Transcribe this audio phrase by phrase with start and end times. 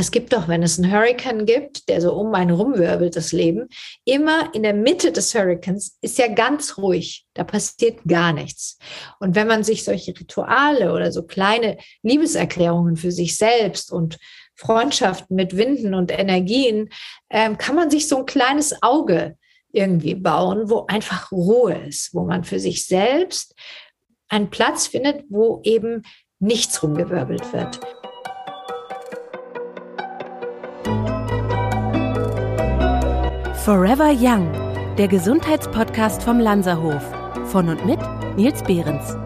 [0.00, 3.68] es gibt doch, wenn es einen Hurricane gibt, der so um einen rumwirbelt, das Leben,
[4.04, 7.26] immer in der Mitte des Hurricanes ist ja ganz ruhig.
[7.34, 8.78] Da passiert gar nichts.
[9.20, 14.18] Und wenn man sich solche Rituale oder so kleine Liebeserklärungen für sich selbst und
[14.56, 16.90] Freundschaften mit Winden und Energien,
[17.30, 19.36] ähm, kann man sich so ein kleines Auge
[19.72, 23.54] irgendwie bauen, wo einfach Ruhe ist, wo man für sich selbst
[24.28, 26.02] einen Platz findet, wo eben
[26.38, 27.80] nichts rumgewirbelt wird.
[33.64, 34.52] Forever Young,
[34.98, 37.02] der Gesundheitspodcast vom Lanzerhof.
[37.46, 37.98] Von und mit
[38.36, 39.16] Nils Behrens.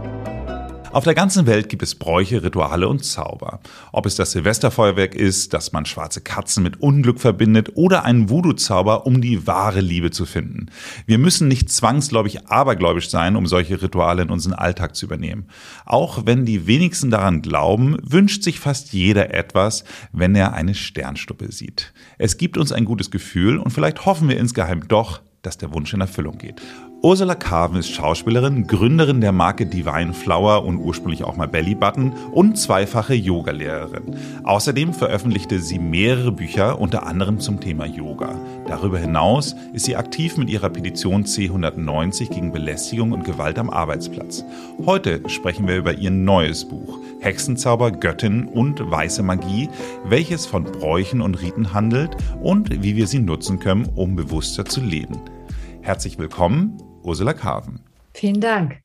[0.91, 3.61] Auf der ganzen Welt gibt es Bräuche, Rituale und Zauber.
[3.93, 9.07] Ob es das Silvesterfeuerwerk ist, das man schwarze Katzen mit Unglück verbindet, oder ein Voodoo-Zauber,
[9.07, 10.71] um die wahre Liebe zu finden.
[11.05, 15.49] Wir müssen nicht zwangsläufig abergläubisch sein, um solche Rituale in unseren Alltag zu übernehmen.
[15.85, 21.53] Auch wenn die wenigsten daran glauben, wünscht sich fast jeder etwas, wenn er eine Sternstuppe
[21.53, 21.93] sieht.
[22.17, 25.93] Es gibt uns ein gutes Gefühl und vielleicht hoffen wir insgeheim doch, dass der Wunsch
[25.93, 26.63] in Erfüllung geht.
[27.01, 32.13] Ursula Carven ist Schauspielerin, Gründerin der Marke Divine Flower und ursprünglich auch mal Belly Button
[32.33, 34.17] und zweifache Yogalehrerin.
[34.43, 38.35] Außerdem veröffentlichte sie mehrere Bücher, unter anderem zum Thema Yoga.
[38.67, 44.43] Darüber hinaus ist sie aktiv mit ihrer Petition C190 gegen Belästigung und Gewalt am Arbeitsplatz.
[44.85, 49.69] Heute sprechen wir über ihr neues Buch Hexenzauber, Göttin und weiße Magie,
[50.05, 54.81] welches von Bräuchen und Riten handelt und wie wir sie nutzen können, um bewusster zu
[54.81, 55.21] leben.
[55.81, 56.77] Herzlich willkommen
[57.09, 57.81] Ursula Carven.
[58.15, 58.81] Vielen Dank.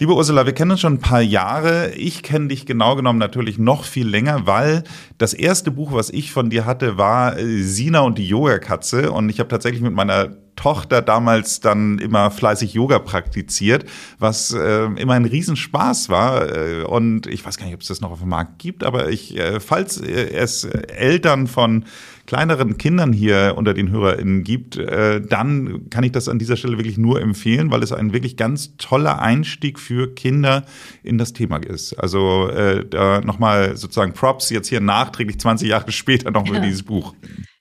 [0.00, 1.92] Liebe Ursula, wir kennen uns schon ein paar Jahre.
[1.94, 4.84] Ich kenne dich genau genommen natürlich noch viel länger, weil
[5.18, 9.10] das erste Buch, was ich von dir hatte, war äh, Sina und die Yoga-Katze.
[9.10, 13.86] Und ich habe tatsächlich mit meiner Tochter damals dann immer fleißig Yoga praktiziert,
[14.20, 16.48] was äh, immer ein Riesenspaß war.
[16.48, 19.08] Äh, und ich weiß gar nicht, ob es das noch auf dem Markt gibt, aber
[19.08, 21.84] ich, äh, falls es Eltern von
[22.28, 26.76] kleineren Kindern hier unter den HörerInnen gibt, äh, dann kann ich das an dieser Stelle
[26.76, 30.66] wirklich nur empfehlen, weil es ein wirklich ganz toller Einstieg für Kinder
[31.02, 31.94] in das Thema ist.
[31.94, 36.60] Also äh, da nochmal sozusagen Props jetzt hier nachträglich 20 Jahre später noch ja.
[36.60, 37.14] dieses Buch.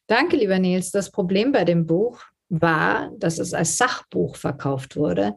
[0.07, 0.91] Danke, lieber Nils.
[0.91, 5.33] Das Problem bei dem Buch war, dass es als Sachbuch verkauft wurde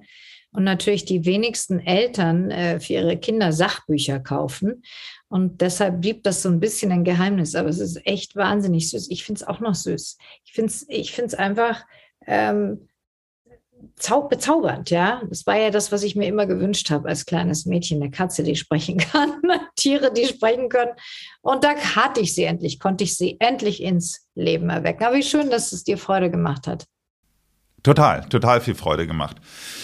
[0.50, 4.82] und natürlich die wenigsten Eltern äh, für ihre Kinder Sachbücher kaufen.
[5.30, 7.54] Und deshalb blieb das so ein bisschen ein Geheimnis.
[7.54, 9.10] Aber es ist echt wahnsinnig süß.
[9.10, 10.18] Ich finde es auch noch süß.
[10.44, 11.84] Ich finde es ich find's einfach
[12.26, 12.88] ähm,
[14.28, 15.22] bezaubernd, ja.
[15.28, 18.42] Das war ja das, was ich mir immer gewünscht habe als kleines Mädchen, eine Katze,
[18.42, 19.40] die sprechen kann,
[19.76, 20.92] Tiere, die sprechen können.
[21.42, 25.04] Und da hatte ich sie endlich, konnte ich sie endlich ins Leben erwecken.
[25.04, 26.86] Aber wie schön, dass es dir Freude gemacht hat.
[27.82, 29.38] Total, total viel Freude gemacht.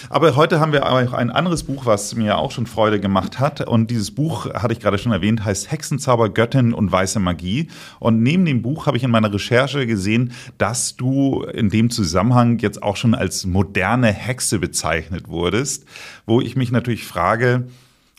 [0.09, 3.61] Aber heute haben wir auch ein anderes Buch, was mir auch schon Freude gemacht hat.
[3.67, 7.69] Und dieses Buch, hatte ich gerade schon erwähnt, heißt Hexenzauber, Göttin und weiße Magie.
[7.99, 12.59] Und neben dem Buch habe ich in meiner Recherche gesehen, dass du in dem Zusammenhang
[12.59, 15.85] jetzt auch schon als moderne Hexe bezeichnet wurdest,
[16.27, 17.67] wo ich mich natürlich frage,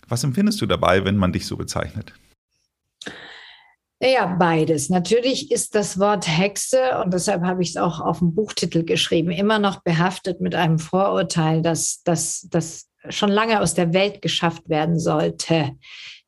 [0.09, 2.15] was empfindest du dabei, wenn man dich so bezeichnet?
[4.01, 4.91] Ja, beides.
[4.91, 9.33] Natürlich ist das Wort Hexe, und deshalb habe ich es auch auf dem Buchtitel geschrieben,
[9.33, 14.99] immer noch behaftet mit einem Vorurteil, dass das schon lange aus der Welt geschafft werden
[14.99, 15.73] sollte.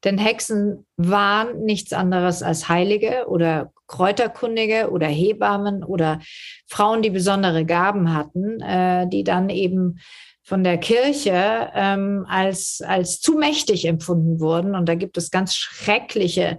[0.04, 6.20] Denn Hexen waren nichts anderes als Heilige oder Kräuterkundige oder Hebammen oder
[6.66, 9.98] Frauen, die besondere Gaben hatten, äh, die dann eben
[10.42, 14.74] von der Kirche ähm, als, als zu mächtig empfunden wurden.
[14.74, 16.58] Und da gibt es ganz schreckliche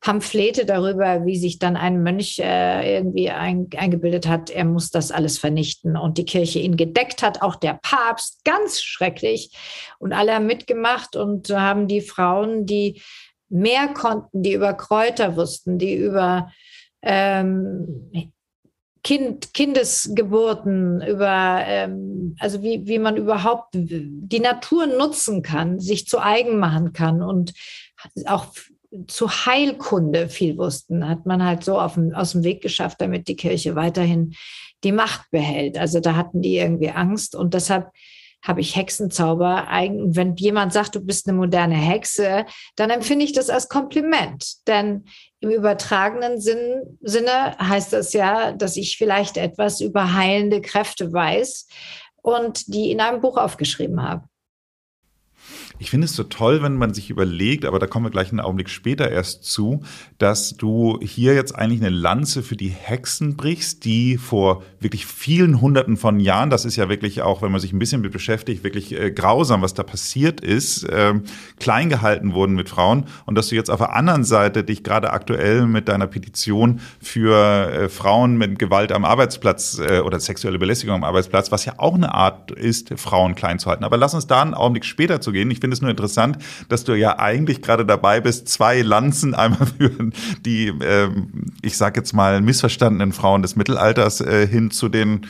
[0.00, 5.10] Pamphlete darüber, wie sich dann ein Mönch äh, irgendwie ein, eingebildet hat, er muss das
[5.10, 9.50] alles vernichten und die Kirche ihn gedeckt hat, auch der Papst, ganz schrecklich.
[9.98, 13.02] Und alle haben mitgemacht und haben die Frauen, die
[13.48, 16.52] mehr konnten, die über Kräuter wussten, die über
[17.02, 18.32] ähm,
[19.02, 26.18] Kind, Kindesgeburten, über ähm, also wie, wie man überhaupt die Natur nutzen kann, sich zu
[26.18, 27.54] eigen machen kann und
[28.26, 28.48] auch
[29.06, 33.28] zu Heilkunde viel wussten, hat man halt so auf dem, aus dem Weg geschafft, damit
[33.28, 34.34] die Kirche weiterhin
[34.84, 35.78] die Macht behält.
[35.78, 37.90] Also da hatten die irgendwie Angst und deshalb
[38.42, 39.66] habe ich Hexenzauber.
[39.70, 44.66] Wenn jemand sagt, du bist eine moderne Hexe, dann empfinde ich das als Kompliment.
[44.68, 45.04] Denn
[45.40, 51.66] im übertragenen Sinn, Sinne heißt das ja, dass ich vielleicht etwas über heilende Kräfte weiß
[52.22, 54.28] und die in einem Buch aufgeschrieben habe.
[55.78, 58.40] Ich finde es so toll, wenn man sich überlegt, aber da kommen wir gleich einen
[58.40, 59.82] Augenblick später erst zu,
[60.16, 65.60] dass du hier jetzt eigentlich eine Lanze für die Hexen brichst, die vor wirklich vielen
[65.60, 68.64] Hunderten von Jahren, das ist ja wirklich auch, wenn man sich ein bisschen mit beschäftigt,
[68.64, 71.14] wirklich äh, grausam, was da passiert ist, äh,
[71.60, 75.12] klein gehalten wurden mit Frauen und dass du jetzt auf der anderen Seite dich gerade
[75.12, 80.96] aktuell mit deiner Petition für äh, Frauen mit Gewalt am Arbeitsplatz äh, oder sexuelle Belästigung
[80.96, 83.84] am Arbeitsplatz, was ja auch eine Art ist, Frauen klein zu halten.
[83.84, 85.50] Aber lass uns da einen Augenblick später zu gehen.
[85.50, 89.66] Ich finde es nur interessant, dass du ja eigentlich gerade dabei bist, zwei Lanzen einmal
[89.78, 89.90] für
[90.44, 95.26] die, ähm, ich sage jetzt mal, missverstandenen Frauen des Mittelalters äh, hin zu den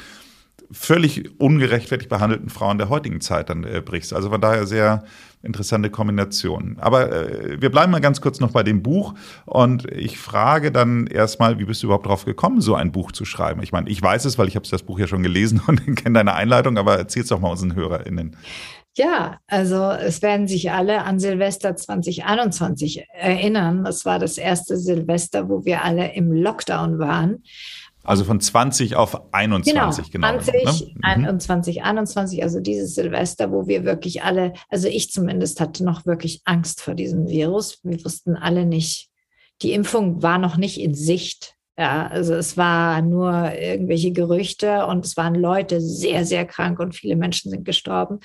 [0.70, 4.12] völlig ungerechtfertigt behandelten Frauen der heutigen Zeit dann äh, brichst.
[4.12, 5.04] Also von daher sehr
[5.42, 6.76] interessante Kombination.
[6.80, 9.14] Aber äh, wir bleiben mal ganz kurz noch bei dem Buch
[9.46, 13.24] und ich frage dann erstmal, wie bist du überhaupt darauf gekommen, so ein Buch zu
[13.24, 13.62] schreiben?
[13.62, 16.18] Ich meine, ich weiß es, weil ich habe das Buch ja schon gelesen und kenne
[16.18, 18.36] deine Einleitung, aber erzähl es doch mal unseren HörerInnen.
[18.96, 23.84] Ja, also es werden sich alle an Silvester 2021 erinnern.
[23.84, 27.42] Das war das erste Silvester, wo wir alle im Lockdown waren.
[28.04, 30.28] Also von 20 auf 21, genau.
[30.30, 31.02] genau 20, ne?
[31.02, 36.40] 21, 21, also dieses Silvester, wo wir wirklich alle, also ich zumindest hatte noch wirklich
[36.44, 37.80] Angst vor diesem Virus.
[37.82, 39.10] Wir wussten alle nicht,
[39.60, 41.54] die Impfung war noch nicht in Sicht.
[41.76, 46.94] Ja, also es war nur irgendwelche Gerüchte und es waren Leute sehr, sehr krank und
[46.94, 48.20] viele Menschen sind gestorben.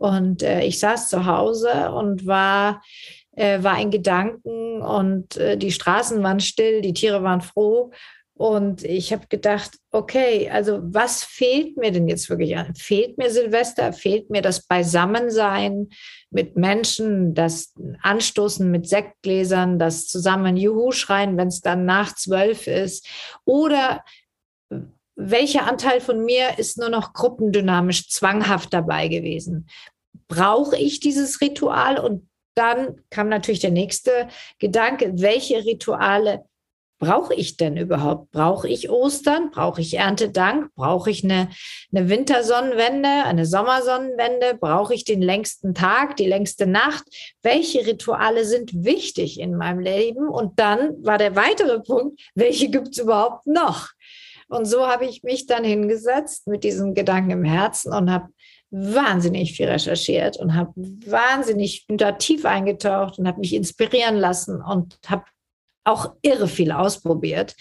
[0.00, 2.82] Und äh, ich saß zu Hause und war,
[3.32, 7.92] äh, war in Gedanken und äh, die Straßen waren still, die Tiere waren froh.
[8.32, 12.74] Und ich habe gedacht, okay, also was fehlt mir denn jetzt wirklich an?
[12.74, 13.92] Fehlt mir Silvester?
[13.92, 15.90] Fehlt mir das Beisammensein
[16.30, 22.66] mit Menschen, das Anstoßen mit Sektgläsern, das zusammen Juhu schreien, wenn es dann nach zwölf
[22.66, 23.06] ist?
[23.44, 24.02] Oder
[25.22, 29.68] welcher Anteil von mir ist nur noch gruppendynamisch zwanghaft dabei gewesen?
[30.30, 31.98] Brauche ich dieses Ritual?
[31.98, 34.28] Und dann kam natürlich der nächste
[34.60, 36.44] Gedanke, welche Rituale
[37.00, 38.30] brauche ich denn überhaupt?
[38.30, 39.50] Brauche ich Ostern?
[39.50, 40.72] Brauche ich Erntedank?
[40.76, 41.48] Brauche ich eine,
[41.92, 44.54] eine Wintersonnenwende, eine Sommersonnenwende?
[44.60, 47.02] Brauche ich den längsten Tag, die längste Nacht?
[47.42, 50.28] Welche Rituale sind wichtig in meinem Leben?
[50.28, 53.88] Und dann war der weitere Punkt, welche gibt es überhaupt noch?
[54.48, 58.28] Und so habe ich mich dann hingesetzt mit diesem Gedanken im Herzen und habe
[58.70, 64.98] wahnsinnig viel recherchiert und habe wahnsinnig da tief eingetaucht und habe mich inspirieren lassen und
[65.08, 65.24] habe
[65.84, 67.56] auch irre viel ausprobiert.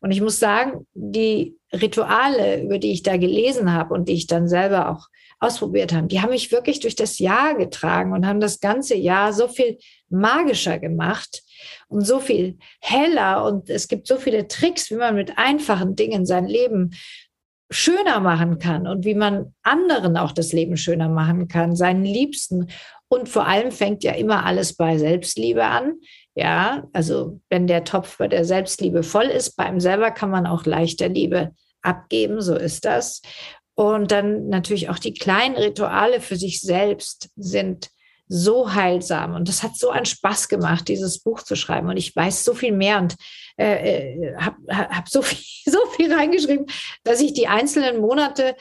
[0.00, 4.26] Und ich muss sagen, die Rituale, über die ich da gelesen habe und die ich
[4.26, 5.08] dann selber auch
[5.40, 9.32] ausprobiert habe, die haben mich wirklich durch das Jahr getragen und haben das ganze Jahr
[9.32, 9.78] so viel
[10.08, 11.42] magischer gemacht
[11.88, 13.44] und so viel heller.
[13.44, 16.92] Und es gibt so viele Tricks, wie man mit einfachen Dingen sein Leben
[17.72, 22.68] schöner machen kann und wie man anderen auch das Leben schöner machen kann, seinen Liebsten.
[23.08, 25.94] Und vor allem fängt ja immer alles bei Selbstliebe an.
[26.34, 30.46] Ja, also wenn der Topf bei der Selbstliebe voll ist, bei einem selber kann man
[30.46, 31.50] auch leichter Liebe
[31.82, 33.20] abgeben, so ist das.
[33.74, 37.90] Und dann natürlich auch die kleinen Rituale für sich selbst sind
[38.34, 39.34] so heilsam.
[39.34, 41.90] Und das hat so einen Spaß gemacht, dieses Buch zu schreiben.
[41.90, 43.14] Und ich weiß so viel mehr und
[43.58, 46.66] äh, habe äh, hab so viel, so viel reingeschrieben,
[47.04, 48.56] dass ich die einzelnen Monate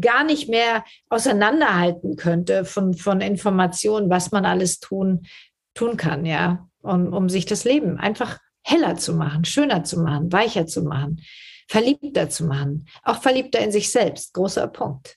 [0.00, 5.26] gar nicht mehr auseinanderhalten könnte von, von Informationen, was man alles tun,
[5.74, 10.32] tun kann, ja, um, um sich das Leben einfach heller zu machen, schöner zu machen,
[10.32, 11.20] weicher zu machen,
[11.68, 14.34] verliebter zu machen, auch verliebter in sich selbst.
[14.34, 15.16] Großer Punkt.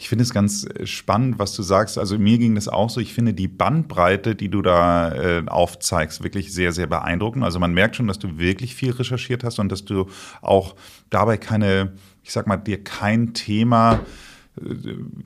[0.00, 1.98] Ich finde es ganz äh, spannend, was du sagst.
[1.98, 3.00] Also mir ging das auch so.
[3.00, 7.44] Ich finde die Bandbreite, die du da äh, aufzeigst, wirklich sehr, sehr beeindruckend.
[7.44, 10.06] Also man merkt schon, dass du wirklich viel recherchiert hast und dass du
[10.40, 10.76] auch
[11.10, 14.00] dabei keine, ich sag mal, dir kein Thema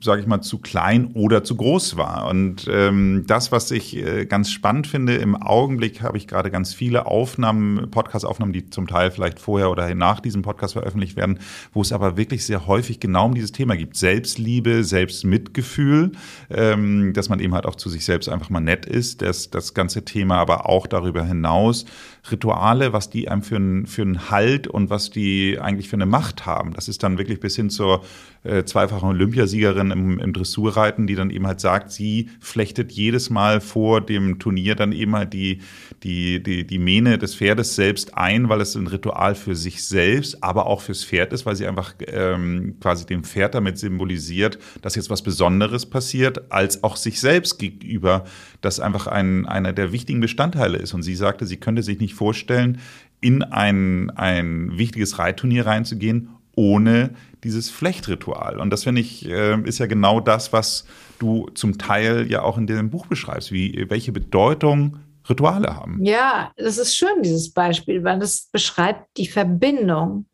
[0.01, 2.27] sage ich mal, zu klein oder zu groß war.
[2.27, 6.73] Und ähm, das, was ich äh, ganz spannend finde, im Augenblick habe ich gerade ganz
[6.73, 11.39] viele Aufnahmen, Podcast-Aufnahmen, die zum Teil vielleicht vorher oder nach diesem Podcast veröffentlicht werden,
[11.73, 13.95] wo es aber wirklich sehr häufig genau um dieses Thema gibt.
[13.95, 16.11] Selbstliebe, Selbstmitgefühl,
[16.49, 19.73] ähm, dass man eben halt auch zu sich selbst einfach mal nett ist, das, das
[19.73, 21.85] ganze Thema aber auch darüber hinaus
[22.31, 26.05] Rituale, was die einem für einen, für einen Halt und was die eigentlich für eine
[26.05, 26.73] Macht haben.
[26.73, 28.03] Das ist dann wirklich bis hin zur
[28.43, 33.59] äh, zweifachen Olympiasiegerin im, im Dressurreiten, die dann eben halt sagt, sie flechtet jedes Mal
[33.61, 35.59] vor dem Turnier dann eben halt die,
[36.03, 40.43] die, die, die Mähne des Pferdes selbst ein, weil es ein Ritual für sich selbst,
[40.43, 44.95] aber auch fürs Pferd ist, weil sie einfach ähm, quasi dem Pferd damit symbolisiert, dass
[44.95, 48.23] jetzt was Besonderes passiert, als auch sich selbst gegenüber,
[48.61, 50.93] das einfach ein, einer der wichtigen Bestandteile ist.
[50.93, 52.79] Und sie sagte, sie könnte sich nicht vorstellen,
[53.21, 57.11] in ein, ein wichtiges Reitturnier reinzugehen ohne
[57.43, 58.59] dieses Flechtritual.
[58.59, 60.85] Und das finde ich, äh, ist ja genau das, was
[61.19, 64.97] du zum Teil ja auch in dem Buch beschreibst, wie, welche Bedeutung
[65.29, 66.03] Rituale haben.
[66.03, 70.25] Ja, das ist schön, dieses Beispiel, weil das beschreibt die Verbindung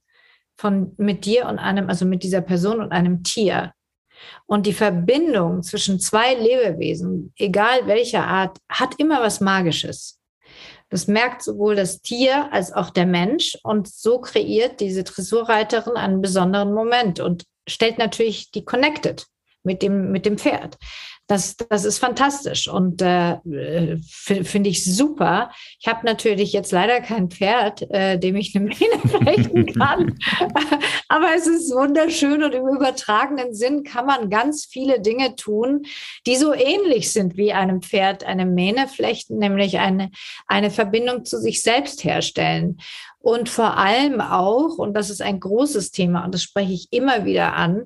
[0.58, 3.74] von mit dir und einem, also mit dieser Person und einem Tier.
[4.46, 10.19] Und die Verbindung zwischen zwei Lebewesen, egal welcher Art, hat immer was Magisches.
[10.90, 13.58] Das merkt sowohl das Tier als auch der Mensch.
[13.64, 19.26] Und so kreiert diese Dressurreiterin einen besonderen Moment und stellt natürlich die Connected
[19.64, 20.78] mit dem, mit dem Pferd.
[21.30, 23.38] Das, das ist fantastisch und äh,
[24.24, 25.52] finde ich super.
[25.80, 30.18] Ich habe natürlich jetzt leider kein Pferd, äh, dem ich eine Mähne flechten kann.
[31.08, 35.84] Aber es ist wunderschön und im übertragenen Sinn kann man ganz viele Dinge tun,
[36.26, 40.10] die so ähnlich sind wie einem Pferd eine Mähne flechten, nämlich eine,
[40.48, 42.80] eine Verbindung zu sich selbst herstellen.
[43.20, 47.24] Und vor allem auch, und das ist ein großes Thema, und das spreche ich immer
[47.24, 47.86] wieder an,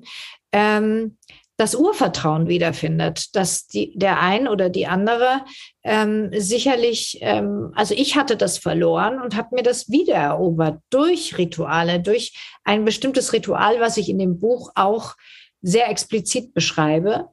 [0.50, 1.18] ähm,
[1.56, 5.44] das Urvertrauen wiederfindet, dass die, der ein oder die andere
[5.84, 12.00] ähm, sicherlich, ähm, also ich hatte das verloren und habe mir das wiedererobert durch Rituale,
[12.00, 15.14] durch ein bestimmtes Ritual, was ich in dem Buch auch
[15.62, 17.28] sehr explizit beschreibe.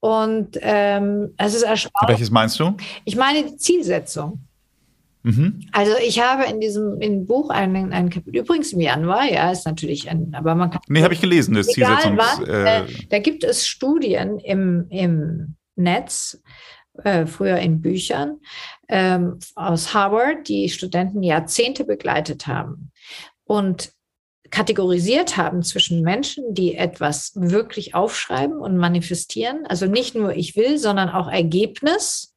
[0.00, 2.08] Und ähm, es ist erstaunlich.
[2.08, 2.76] Welches meinst du?
[3.04, 4.47] Ich meine die Zielsetzung.
[5.22, 5.66] Mhm.
[5.72, 9.66] Also ich habe in diesem in Buch ein, ein Kapitel, übrigens im Januar, ja, ist
[9.66, 10.80] natürlich ein, aber man kann.
[10.88, 12.18] Nee, habe ich gelesen, das Zielsetzungs...
[12.18, 16.40] Wann, äh, da gibt es Studien im, im Netz,
[17.04, 18.38] äh, früher in Büchern,
[18.88, 22.90] ähm, aus Harvard, die Studenten Jahrzehnte begleitet haben
[23.44, 23.92] und
[24.50, 30.78] kategorisiert haben zwischen Menschen, die etwas wirklich aufschreiben und manifestieren, also nicht nur ich will,
[30.78, 32.34] sondern auch Ergebnis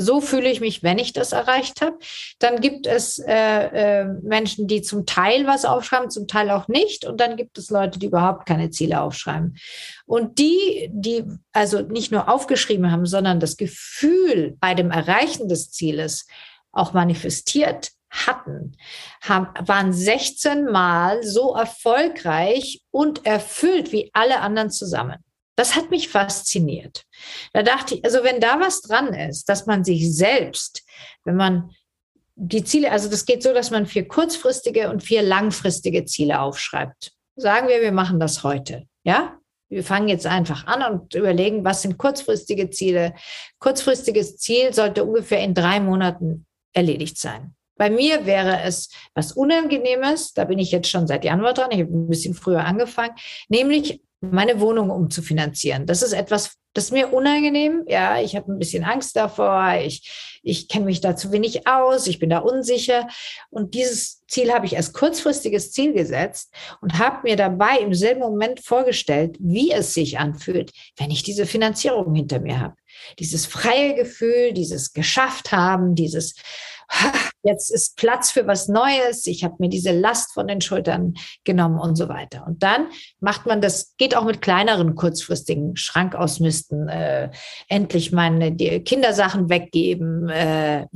[0.00, 1.98] so fühle ich mich, wenn ich das erreicht habe.
[2.38, 7.04] Dann gibt es äh, äh, Menschen, die zum Teil was aufschreiben, zum Teil auch nicht.
[7.04, 9.58] Und dann gibt es Leute, die überhaupt keine Ziele aufschreiben.
[10.06, 15.72] Und die, die also nicht nur aufgeschrieben haben, sondern das Gefühl bei dem Erreichen des
[15.72, 16.28] Zieles
[16.70, 18.76] auch manifestiert hatten,
[19.20, 25.24] haben, waren 16 Mal so erfolgreich und erfüllt wie alle anderen zusammen.
[25.58, 27.04] Das hat mich fasziniert.
[27.52, 30.84] Da dachte ich, also wenn da was dran ist, dass man sich selbst,
[31.24, 31.72] wenn man
[32.36, 37.10] die Ziele, also das geht so, dass man vier kurzfristige und vier langfristige Ziele aufschreibt.
[37.34, 38.86] Sagen wir, wir machen das heute.
[39.02, 39.36] Ja?
[39.68, 43.14] Wir fangen jetzt einfach an und überlegen, was sind kurzfristige Ziele.
[43.58, 47.56] Kurzfristiges Ziel sollte ungefähr in drei Monaten erledigt sein.
[47.76, 51.80] Bei mir wäre es was Unangenehmes, da bin ich jetzt schon seit Januar dran, ich
[51.80, 53.16] habe ein bisschen früher angefangen,
[53.48, 55.86] nämlich meine Wohnung umzufinanzieren.
[55.86, 57.84] Das ist etwas, das ist mir unangenehm.
[57.86, 59.74] Ja, ich habe ein bisschen Angst davor.
[59.80, 62.06] Ich, ich kenne mich da zu wenig aus.
[62.06, 63.08] Ich bin da unsicher.
[63.50, 68.20] Und dieses Ziel habe ich als kurzfristiges Ziel gesetzt und habe mir dabei im selben
[68.20, 72.74] Moment vorgestellt, wie es sich anfühlt, wenn ich diese Finanzierung hinter mir habe.
[73.18, 76.34] Dieses freie Gefühl, dieses geschafft haben, dieses
[77.42, 81.14] jetzt ist Platz für was Neues, ich habe mir diese Last von den Schultern
[81.44, 82.44] genommen und so weiter.
[82.46, 82.88] Und dann
[83.20, 87.30] macht man das, geht auch mit kleineren kurzfristigen Schrankausmisten, äh,
[87.68, 90.28] endlich meine Kindersachen weggeben.
[90.28, 90.86] Äh,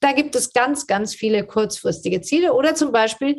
[0.00, 3.36] da gibt es ganz, ganz viele kurzfristige Ziele oder zum Beispiel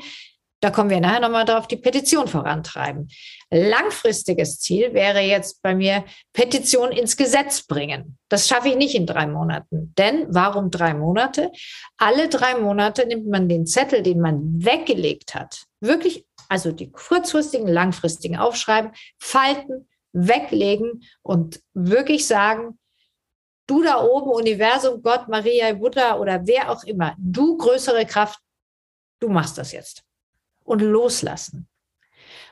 [0.64, 3.10] da kommen wir nachher nochmal drauf, die Petition vorantreiben.
[3.52, 8.18] Langfristiges Ziel wäre jetzt bei mir Petition ins Gesetz bringen.
[8.30, 9.94] Das schaffe ich nicht in drei Monaten.
[9.98, 11.52] Denn warum drei Monate?
[11.98, 17.68] Alle drei Monate nimmt man den Zettel, den man weggelegt hat, wirklich, also die kurzfristigen,
[17.68, 22.80] langfristigen aufschreiben, falten, weglegen und wirklich sagen,
[23.68, 28.40] du da oben, Universum, Gott, Maria, Buddha oder wer auch immer, du größere Kraft,
[29.20, 30.06] du machst das jetzt
[30.64, 31.68] und loslassen.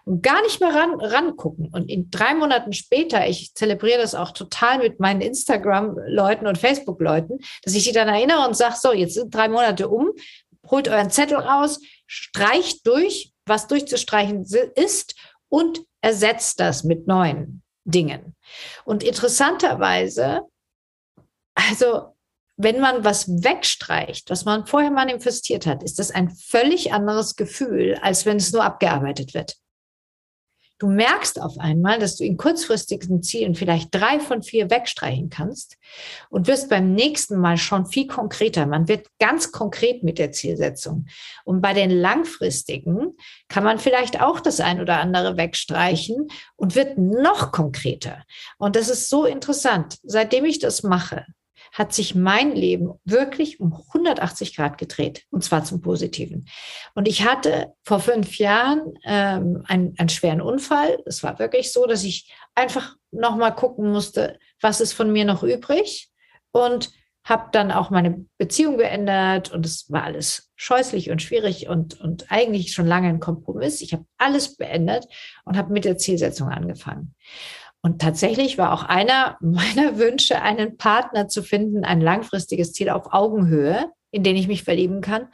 [0.04, 1.70] Und gar nicht mehr ran, rangucken.
[1.72, 7.40] Und in drei Monaten später, ich zelebriere das auch total mit meinen Instagram-Leuten und Facebook-Leuten,
[7.64, 10.12] dass ich sie dann erinnere und sage, so, jetzt sind drei Monate um,
[10.68, 15.16] holt euren Zettel raus, streicht durch, was durchzustreichen ist
[15.50, 18.36] und ersetzt das mit neuen Dingen.
[18.86, 20.42] Und interessanterweise,
[21.54, 22.11] also
[22.64, 27.98] wenn man was wegstreicht, was man vorher manifestiert hat, ist das ein völlig anderes Gefühl,
[28.02, 29.58] als wenn es nur abgearbeitet wird.
[30.82, 35.78] Du merkst auf einmal, dass du in kurzfristigen Zielen vielleicht drei von vier wegstreichen kannst
[36.32, 38.66] und wirst beim nächsten Mal schon viel konkreter.
[38.66, 41.06] Man wird ganz konkret mit der Zielsetzung.
[41.46, 43.16] Und bei den langfristigen
[43.48, 48.24] kann man vielleicht auch das ein oder andere wegstreichen und wird noch konkreter.
[48.58, 50.00] Und das ist so interessant.
[50.02, 51.28] Seitdem ich das mache,
[51.72, 56.48] hat sich mein Leben wirklich um 180 Grad gedreht und zwar zum Positiven.
[56.96, 61.02] Und ich hatte vor fünf Jahren ähm, einen, einen schweren Unfall.
[61.06, 65.26] Es war wirklich so, dass ich einfach noch mal gucken musste, was ist von mir
[65.26, 66.10] noch übrig
[66.52, 66.92] und
[67.24, 72.32] habe dann auch meine Beziehung beendet und es war alles scheußlich und schwierig und, und
[72.32, 73.82] eigentlich schon lange ein Kompromiss.
[73.82, 75.06] Ich habe alles beendet
[75.46, 77.16] und habe mit der Zielsetzung angefangen.
[77.82, 83.14] Und tatsächlich war auch einer meiner Wünsche, einen Partner zu finden, ein langfristiges Ziel auf
[83.14, 85.28] Augenhöhe, in den ich mich verlieben kann.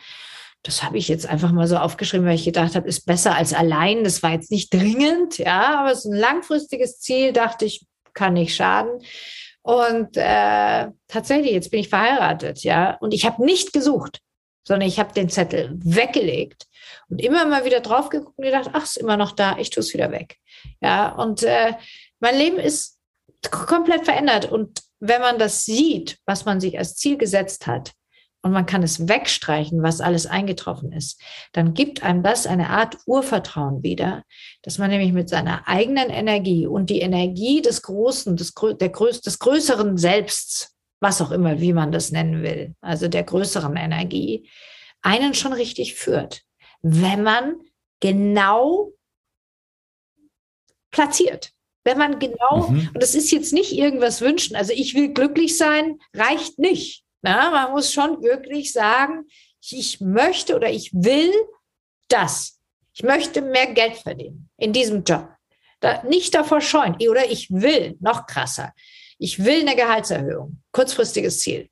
[0.63, 3.53] Das habe ich jetzt einfach mal so aufgeschrieben, weil ich gedacht habe, ist besser als
[3.53, 4.03] allein.
[4.03, 8.33] Das war jetzt nicht dringend, ja, aber es ist ein langfristiges Ziel, dachte ich, kann
[8.33, 8.99] nicht schaden.
[9.61, 14.21] Und äh, tatsächlich, jetzt bin ich verheiratet, ja, und ich habe nicht gesucht,
[14.63, 16.67] sondern ich habe den Zettel weggelegt
[17.09, 19.81] und immer mal wieder drauf geguckt und gedacht, ach, ist immer noch da, ich tue
[19.81, 20.37] es wieder weg.
[20.81, 21.73] Ja, und äh,
[22.19, 22.97] mein Leben ist
[23.51, 24.51] komplett verändert.
[24.51, 27.93] Und wenn man das sieht, was man sich als Ziel gesetzt hat,
[28.43, 31.21] und man kann es wegstreichen, was alles eingetroffen ist,
[31.53, 34.23] dann gibt einem das eine Art Urvertrauen wieder,
[34.61, 39.21] dass man nämlich mit seiner eigenen Energie und die Energie des Großen, des, der Größ
[39.21, 44.49] des größeren Selbsts, was auch immer, wie man das nennen will, also der größeren Energie,
[45.01, 46.43] einen schon richtig führt,
[46.81, 47.55] wenn man
[47.99, 48.93] genau
[50.91, 51.51] platziert.
[51.87, 52.89] Wenn man genau, mhm.
[52.93, 57.05] und das ist jetzt nicht irgendwas wünschen, also ich will glücklich sein, reicht nicht.
[57.21, 59.23] Na, man muss schon wirklich sagen,
[59.61, 61.31] ich möchte oder ich will
[62.09, 62.59] das.
[62.93, 65.29] Ich möchte mehr Geld verdienen in diesem Job.
[65.79, 66.95] Da, nicht davor scheuen.
[67.09, 68.73] Oder ich will, noch krasser,
[69.17, 71.69] ich will eine Gehaltserhöhung, kurzfristiges Ziel.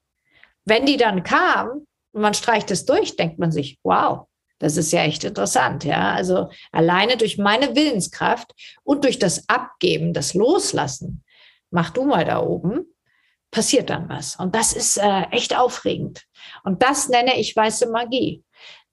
[0.63, 4.27] Wenn die dann kam und man streicht es durch, denkt man sich, wow,
[4.59, 6.13] das ist ja echt interessant, ja.
[6.13, 11.24] Also alleine durch meine Willenskraft und durch das Abgeben, das Loslassen,
[11.71, 12.85] mach du mal da oben,
[13.51, 14.38] passiert dann was.
[14.38, 16.25] Und das ist äh, echt aufregend.
[16.63, 18.43] Und das nenne ich weiße Magie.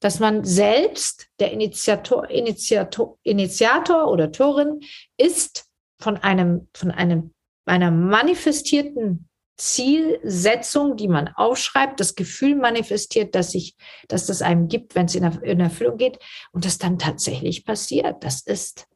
[0.01, 4.81] Dass man selbst der Initiator, Initiator, Initiator oder Torin
[5.17, 5.67] ist
[6.01, 7.33] von einem, von einem,
[7.67, 13.77] einer manifestierten Zielsetzung, die man aufschreibt, das Gefühl manifestiert, dass sich,
[14.09, 16.19] dass das einem gibt, wenn es in, in Erfüllung geht
[16.53, 18.25] und das dann tatsächlich passiert.
[18.25, 18.87] Das ist,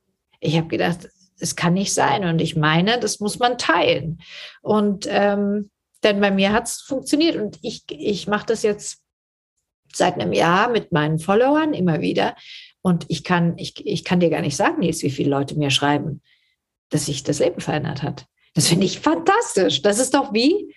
[0.40, 1.08] ich habe gedacht,
[1.38, 4.18] es kann nicht sein und ich meine, das muss man teilen.
[4.62, 5.70] Und ähm,
[6.02, 9.02] denn bei mir hat es funktioniert und ich, ich mache das jetzt
[9.92, 12.36] seit einem Jahr mit meinen Followern immer wieder
[12.82, 15.70] und ich kann, ich, ich kann dir gar nicht sagen, Nils, wie viele Leute mir
[15.70, 16.22] schreiben,
[16.90, 18.26] dass sich das Leben verändert hat.
[18.56, 19.82] Das finde ich fantastisch.
[19.82, 20.74] Das ist doch wie,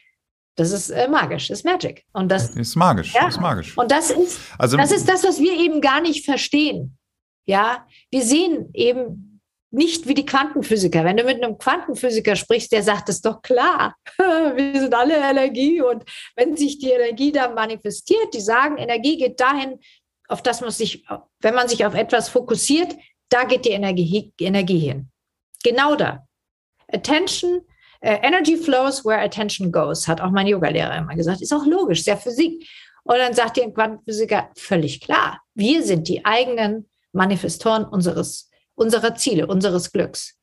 [0.56, 2.04] das ist äh, magisch, ist Magic.
[2.12, 3.30] Und das ist magisch, ja.
[3.30, 3.78] ist magisch.
[3.78, 6.98] Und das ist, also, das ist das, was wir eben gar nicht verstehen.
[7.46, 11.06] Ja, wir sehen eben nicht wie die Quantenphysiker.
[11.06, 15.16] Wenn du mit einem Quantenphysiker sprichst, der sagt, es ist doch klar, wir sind alle
[15.16, 16.04] Energie und
[16.36, 19.80] wenn sich die Energie da manifestiert, die sagen, Energie geht dahin,
[20.28, 21.06] auf das man sich,
[21.40, 22.94] wenn man sich auf etwas fokussiert,
[23.30, 25.10] da geht die Energie, Energie hin.
[25.64, 26.26] Genau da.
[26.92, 27.62] Attention
[28.02, 31.42] Uh, energy flows where attention goes, hat auch mein Yogalehrer immer gesagt.
[31.42, 32.66] Ist auch logisch, sehr Physik.
[33.04, 39.48] Und dann sagt die Quantenphysiker, völlig klar, wir sind die eigenen Manifestoren unseres, unserer Ziele,
[39.48, 40.38] unseres Glücks.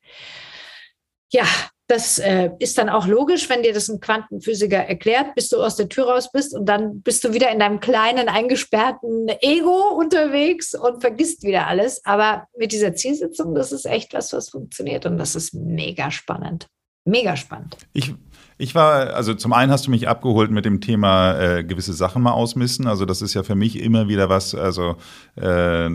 [1.31, 1.45] Ja,
[1.87, 5.77] das äh, ist dann auch logisch, wenn dir das ein Quantenphysiker erklärt, bis du aus
[5.77, 10.75] der Tür raus bist und dann bist du wieder in deinem kleinen, eingesperrten Ego unterwegs
[10.75, 12.03] und vergisst wieder alles.
[12.05, 16.67] Aber mit dieser Zielsetzung, das ist echt was, was funktioniert und das ist mega spannend.
[17.05, 17.77] Mega spannend.
[17.93, 18.13] Ich,
[18.59, 22.23] ich war, also zum einen hast du mich abgeholt mit dem Thema äh, gewisse Sachen
[22.23, 22.87] mal ausmissen.
[22.87, 24.95] Also das ist ja für mich immer wieder was, also
[25.39, 25.87] äh,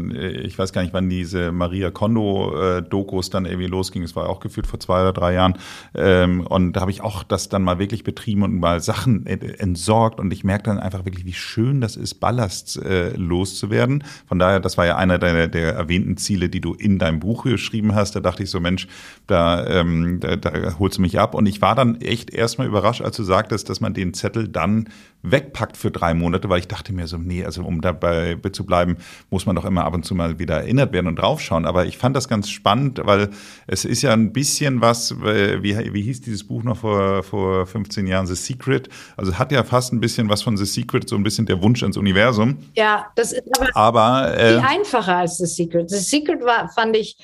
[0.42, 4.04] ich weiß gar nicht, wann diese Maria Kondo-Dokus äh, dann irgendwie losging.
[4.04, 5.54] Es war auch geführt vor zwei oder drei Jahren.
[5.96, 10.20] Ähm, und da habe ich auch das dann mal wirklich betrieben und mal Sachen entsorgt.
[10.20, 14.04] Und ich merke dann einfach wirklich, wie schön das ist, Ballast äh, loszuwerden.
[14.28, 17.42] Von daher, das war ja einer der, der erwähnten Ziele, die du in deinem Buch
[17.42, 18.14] geschrieben hast.
[18.14, 18.86] Da dachte ich so, Mensch,
[19.26, 21.34] da, ähm, da, da holst du mich ab.
[21.34, 24.46] Und ich war dann echt erst erstmal überrascht, als du sagtest, dass man den Zettel
[24.46, 24.90] dann
[25.22, 28.98] wegpackt für drei Monate, weil ich dachte mir so, nee, also um dabei zu bleiben,
[29.30, 31.64] muss man doch immer ab und zu mal wieder erinnert werden und draufschauen.
[31.64, 33.30] Aber ich fand das ganz spannend, weil
[33.66, 38.06] es ist ja ein bisschen was, wie, wie hieß dieses Buch noch vor, vor 15
[38.06, 38.88] Jahren, The Secret?
[39.16, 41.82] Also hat ja fast ein bisschen was von The Secret, so ein bisschen der Wunsch
[41.82, 42.58] ins Universum.
[42.74, 45.88] Ja, das ist aber, aber äh, viel einfacher als The Secret.
[45.88, 47.16] The Secret war, fand ich,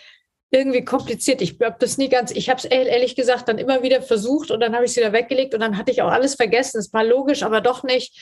[0.50, 1.42] irgendwie kompliziert.
[1.42, 4.60] Ich habe das nie ganz, ich habe es ehrlich gesagt dann immer wieder versucht und
[4.60, 6.78] dann habe ich es wieder weggelegt und dann hatte ich auch alles vergessen.
[6.78, 8.18] Es war logisch, aber doch nicht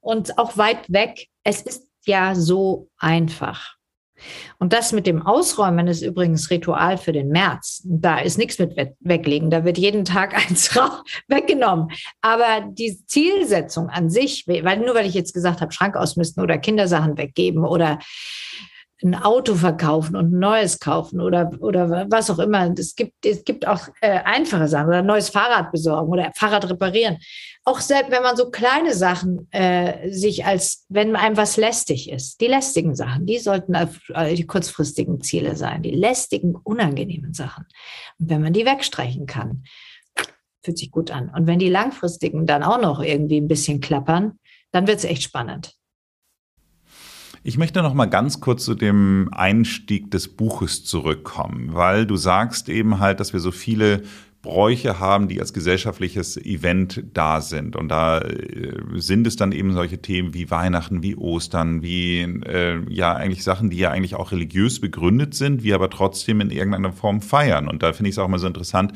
[0.00, 1.28] und auch weit weg.
[1.44, 3.78] Es ist ja so einfach.
[4.58, 7.82] Und das mit dem Ausräumen ist übrigens Ritual für den März.
[7.84, 9.50] Da ist nichts mit weglegen.
[9.50, 10.74] Da wird jeden Tag eins
[11.28, 11.88] weggenommen.
[12.20, 16.58] Aber die Zielsetzung an sich, weil nur weil ich jetzt gesagt habe, Schrank ausmisten oder
[16.58, 18.00] Kindersachen weggeben oder
[19.02, 22.72] ein Auto verkaufen und ein neues kaufen oder, oder was auch immer.
[22.76, 26.68] Es gibt, es gibt auch äh, einfache Sachen oder ein neues Fahrrad besorgen oder Fahrrad
[26.68, 27.18] reparieren.
[27.64, 32.40] Auch selbst wenn man so kleine Sachen äh, sich als, wenn einem was lästig ist,
[32.40, 37.66] die lästigen Sachen, die sollten äh, die kurzfristigen Ziele sein, die lästigen, unangenehmen Sachen.
[38.18, 39.62] Und wenn man die wegstreichen kann,
[40.64, 41.30] fühlt sich gut an.
[41.30, 44.40] Und wenn die langfristigen dann auch noch irgendwie ein bisschen klappern,
[44.72, 45.77] dann wird es echt spannend.
[47.44, 52.68] Ich möchte noch mal ganz kurz zu dem Einstieg des Buches zurückkommen, weil du sagst
[52.68, 54.02] eben halt, dass wir so viele
[54.40, 57.74] Bräuche haben, die als gesellschaftliches Event da sind.
[57.74, 62.80] Und da äh, sind es dann eben solche Themen wie Weihnachten, wie Ostern, wie äh,
[62.88, 66.92] ja eigentlich Sachen, die ja eigentlich auch religiös begründet sind, wir aber trotzdem in irgendeiner
[66.92, 67.68] Form feiern.
[67.68, 68.92] Und da finde ich es auch mal so interessant.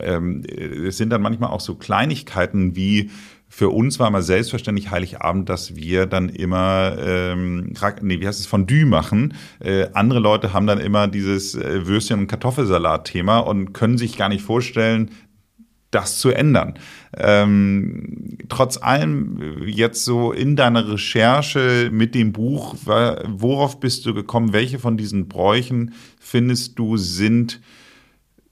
[0.00, 3.10] Ähm, es sind dann manchmal auch so Kleinigkeiten wie
[3.48, 8.46] für uns war mal selbstverständlich Heiligabend, dass wir dann immer, ähm, nee, wie heißt es,
[8.46, 9.34] Fondue machen.
[9.60, 14.28] Äh, andere Leute haben dann immer dieses äh, Würstchen- und Kartoffelsalat-Thema und können sich gar
[14.28, 15.10] nicht vorstellen,
[15.90, 16.74] das zu ändern.
[17.16, 24.52] Ähm, trotz allem jetzt so in deiner Recherche mit dem Buch, worauf bist du gekommen?
[24.52, 27.60] Welche von diesen Bräuchen findest du sind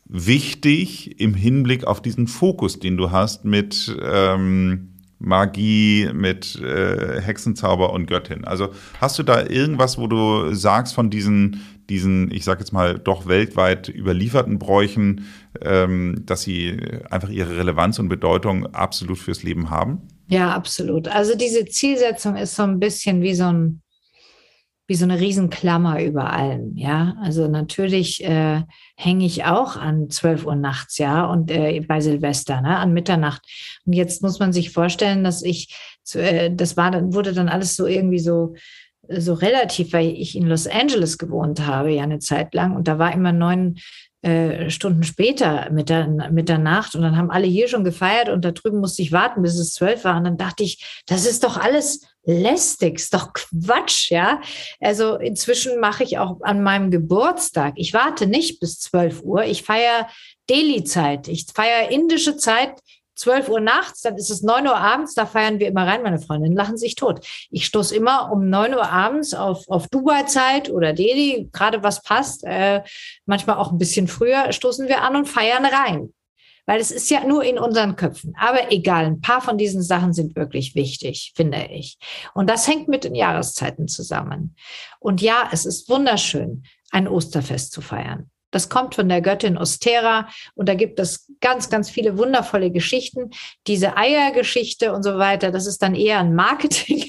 [0.07, 7.93] wichtig im Hinblick auf diesen Fokus, den du hast mit ähm, Magie, mit äh, Hexenzauber
[7.93, 8.45] und Göttin.
[8.45, 12.99] Also hast du da irgendwas, wo du sagst von diesen, diesen, ich sag jetzt mal,
[12.99, 15.27] doch weltweit überlieferten Bräuchen,
[15.61, 16.79] ähm, dass sie
[17.11, 20.03] einfach ihre Relevanz und Bedeutung absolut fürs Leben haben?
[20.29, 21.09] Ja, absolut.
[21.09, 23.81] Also diese Zielsetzung ist so ein bisschen wie so ein
[24.87, 27.17] wie so eine Riesenklammer über allem, ja.
[27.23, 28.63] Also natürlich äh,
[28.97, 33.43] hänge ich auch an 12 Uhr nachts, ja, und äh, bei Silvester, ne, an Mitternacht.
[33.87, 35.75] Und jetzt muss man sich vorstellen, dass ich,
[36.15, 38.55] äh, das war dann, wurde dann alles so irgendwie so,
[39.09, 42.77] so relativ, weil ich in Los Angeles gewohnt habe, ja, eine Zeit lang.
[42.77, 43.77] Und da war immer neun
[44.25, 48.31] äh, Stunden später mit der, mit der Nacht und dann haben alle hier schon gefeiert
[48.31, 50.17] und da drüben musste ich warten, bis es zwölf war.
[50.17, 54.41] Und dann dachte ich, das ist doch alles lästig, ist doch Quatsch, ja.
[54.81, 59.63] Also inzwischen mache ich auch an meinem Geburtstag, ich warte nicht bis 12 Uhr, ich
[59.63, 60.09] feiere
[60.49, 62.75] Delhi-Zeit, ich feiere indische Zeit
[63.17, 66.19] 12 Uhr nachts, dann ist es 9 Uhr abends, da feiern wir immer rein, meine
[66.19, 67.25] Freundinnen lachen sich tot.
[67.51, 72.43] Ich stoße immer um 9 Uhr abends auf, auf Dubai-Zeit oder Delhi, gerade was passt,
[72.45, 72.83] äh,
[73.27, 76.13] manchmal auch ein bisschen früher, stoßen wir an und feiern rein
[76.67, 78.35] weil es ist ja nur in unseren Köpfen.
[78.39, 81.99] Aber egal, ein paar von diesen Sachen sind wirklich wichtig, finde ich.
[82.35, 84.57] Und das hängt mit den Jahreszeiten zusammen.
[84.99, 88.31] Und ja, es ist wunderschön, ein Osterfest zu feiern.
[88.51, 93.31] Das kommt von der Göttin Ostera und da gibt es ganz, ganz viele wundervolle Geschichten.
[93.67, 97.05] Diese Eiergeschichte und so weiter, das ist dann eher ein Marketing.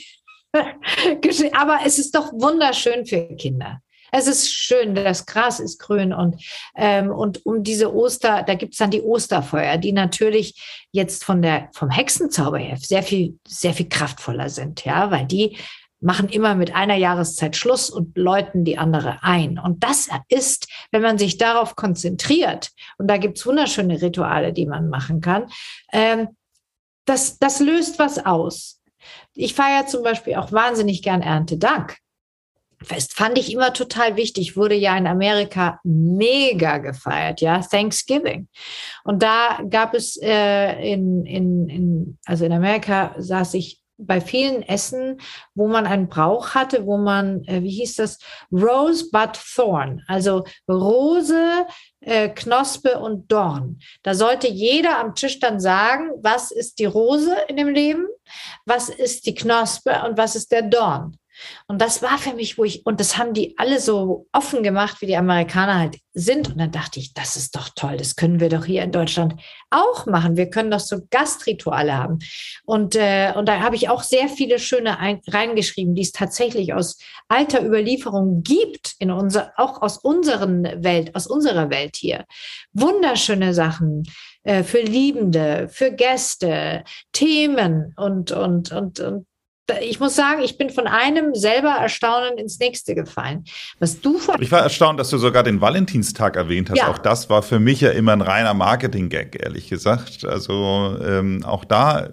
[1.53, 3.79] Aber es ist doch wunderschön für Kinder.
[4.17, 6.41] Es ist schön, das Gras ist grün und,
[6.78, 11.41] ähm, und um diese Oster, da gibt es dann die Osterfeuer, die natürlich jetzt von
[11.41, 15.58] der, vom Hexenzauber her sehr viel, sehr viel kraftvoller sind, ja, weil die
[15.99, 19.60] machen immer mit einer Jahreszeit Schluss und läuten die andere ein.
[19.60, 24.65] Und das ist, wenn man sich darauf konzentriert, und da gibt es wunderschöne Rituale, die
[24.65, 25.47] man machen kann,
[25.91, 26.30] ähm,
[27.04, 28.82] das, das löst was aus.
[29.34, 31.97] Ich feiere zum Beispiel auch wahnsinnig gern Erntedank.
[32.85, 38.47] Fest fand ich immer total wichtig, wurde ja in Amerika mega gefeiert, ja, Thanksgiving.
[39.03, 44.61] Und da gab es äh, in, in, in, also in Amerika saß ich bei vielen
[44.61, 45.21] Essen,
[45.53, 48.19] wo man einen Brauch hatte, wo man, äh, wie hieß das,
[48.51, 51.65] Rose but Thorn, also Rose,
[52.01, 53.79] äh, Knospe und Dorn.
[54.03, 58.07] Da sollte jeder am Tisch dann sagen, was ist die Rose in dem Leben,
[58.65, 61.17] was ist die Knospe und was ist der Dorn.
[61.67, 65.01] Und das war für mich, wo ich, und das haben die alle so offen gemacht,
[65.01, 66.49] wie die Amerikaner halt sind.
[66.49, 69.35] Und dann dachte ich, das ist doch toll, das können wir doch hier in Deutschland
[69.69, 70.37] auch machen.
[70.37, 72.19] Wir können doch so Gastrituale haben.
[72.65, 76.73] Und, äh, und da habe ich auch sehr viele schöne ein, reingeschrieben, die es tatsächlich
[76.73, 82.25] aus alter Überlieferung gibt, in unser, auch aus unseren Welt, aus unserer Welt hier.
[82.73, 84.03] Wunderschöne Sachen
[84.43, 89.25] äh, für Liebende, für Gäste, Themen und, und, und, und
[89.82, 93.45] ich muss sagen, ich bin von einem selber Erstaunen ins nächste gefallen.
[93.80, 96.78] Was du Ich war erstaunt, dass du sogar den Valentinstag erwähnt hast.
[96.78, 96.89] Ja.
[96.89, 100.23] Auch das war für mich ja immer ein reiner Marketing-Gag, ehrlich gesagt.
[100.25, 102.10] Also ähm, auch da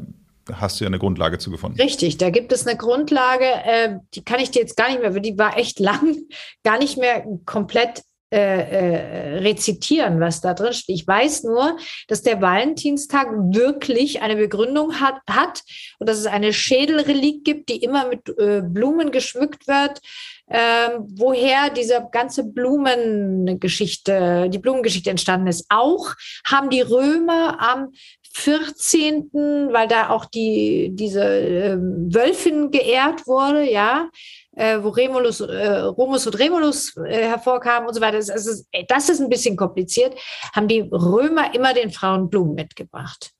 [0.52, 1.80] hast du ja eine Grundlage zu gefunden.
[1.80, 5.10] Richtig, da gibt es eine Grundlage, äh, die kann ich dir jetzt gar nicht mehr,
[5.10, 6.16] die war echt lang,
[6.64, 10.96] gar nicht mehr komplett äh, äh, rezitieren, was da drin steht.
[10.96, 11.76] Ich weiß nur,
[12.08, 15.60] dass der Valentinstag wirklich eine Begründung hat, hat
[15.98, 20.00] und dass es eine Schädelrelik gibt, die immer mit äh, Blumen geschmückt wird.
[20.48, 25.66] Ähm, woher diese ganze Blumengeschichte, die Blumengeschichte entstanden ist.
[25.68, 26.14] Auch
[26.46, 27.92] haben die Römer am
[28.32, 29.28] 14.,
[29.72, 34.08] weil da auch die, diese äh, Wölfin geehrt wurde, ja,
[34.56, 38.18] äh, wo Remulus, äh, Romus und Remulus äh, hervorkamen und so weiter.
[38.18, 40.14] Das, ist, das ist ein bisschen kompliziert.
[40.54, 43.32] Haben die Römer immer den Frauen Blumen mitgebracht.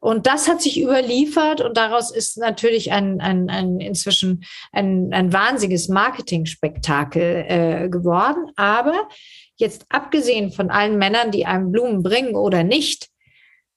[0.00, 5.32] Und das hat sich überliefert und daraus ist natürlich ein, ein, ein inzwischen ein, ein
[5.32, 8.50] wahnsinniges Marketing-Spektakel äh, geworden.
[8.56, 9.08] Aber
[9.56, 13.08] jetzt abgesehen von allen Männern, die einem Blumen bringen oder nicht,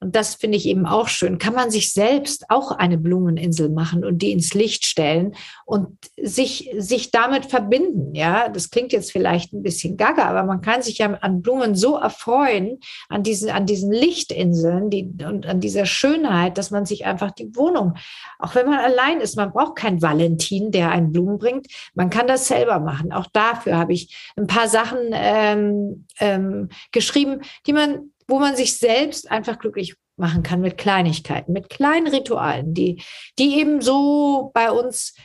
[0.02, 4.06] und das finde ich eben auch schön, kann man sich selbst auch eine Blumeninsel machen
[4.06, 5.36] und die ins Licht stellen
[5.66, 5.90] und
[6.22, 8.16] sich, sich damit verbinden.
[8.16, 11.76] Ja, das klingt jetzt vielleicht ein bisschen gaga, aber man kann sich ja an Blumen
[11.76, 17.06] so erfreuen, an diesen, an diesen Lichtinseln die, und an dieser Schönheit, dass man sich
[17.06, 17.96] einfach die Wohnung,
[18.40, 21.68] auch wenn man allein ist, man braucht keinen Valentin, der einen Blumen bringt.
[21.94, 23.12] Man kann das selber machen.
[23.12, 28.78] Auch dafür habe ich ein paar Sachen ähm, ähm, geschrieben, die man wo man sich
[28.78, 33.02] selbst einfach glücklich machen kann mit Kleinigkeiten, mit kleinen Ritualen, die,
[33.40, 35.16] die eben so bei uns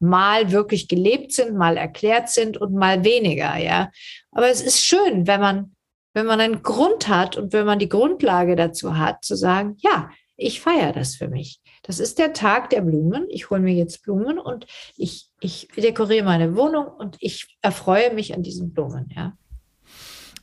[0.00, 3.90] mal wirklich gelebt sind, mal erklärt sind und mal weniger, ja.
[4.32, 5.76] Aber es ist schön, wenn man,
[6.14, 10.10] wenn man einen Grund hat und wenn man die Grundlage dazu hat, zu sagen, ja,
[10.36, 11.60] ich feiere das für mich.
[11.82, 13.26] Das ist der Tag der Blumen.
[13.28, 18.34] Ich hole mir jetzt Blumen und ich, ich dekoriere meine Wohnung und ich erfreue mich
[18.34, 19.36] an diesen Blumen, ja.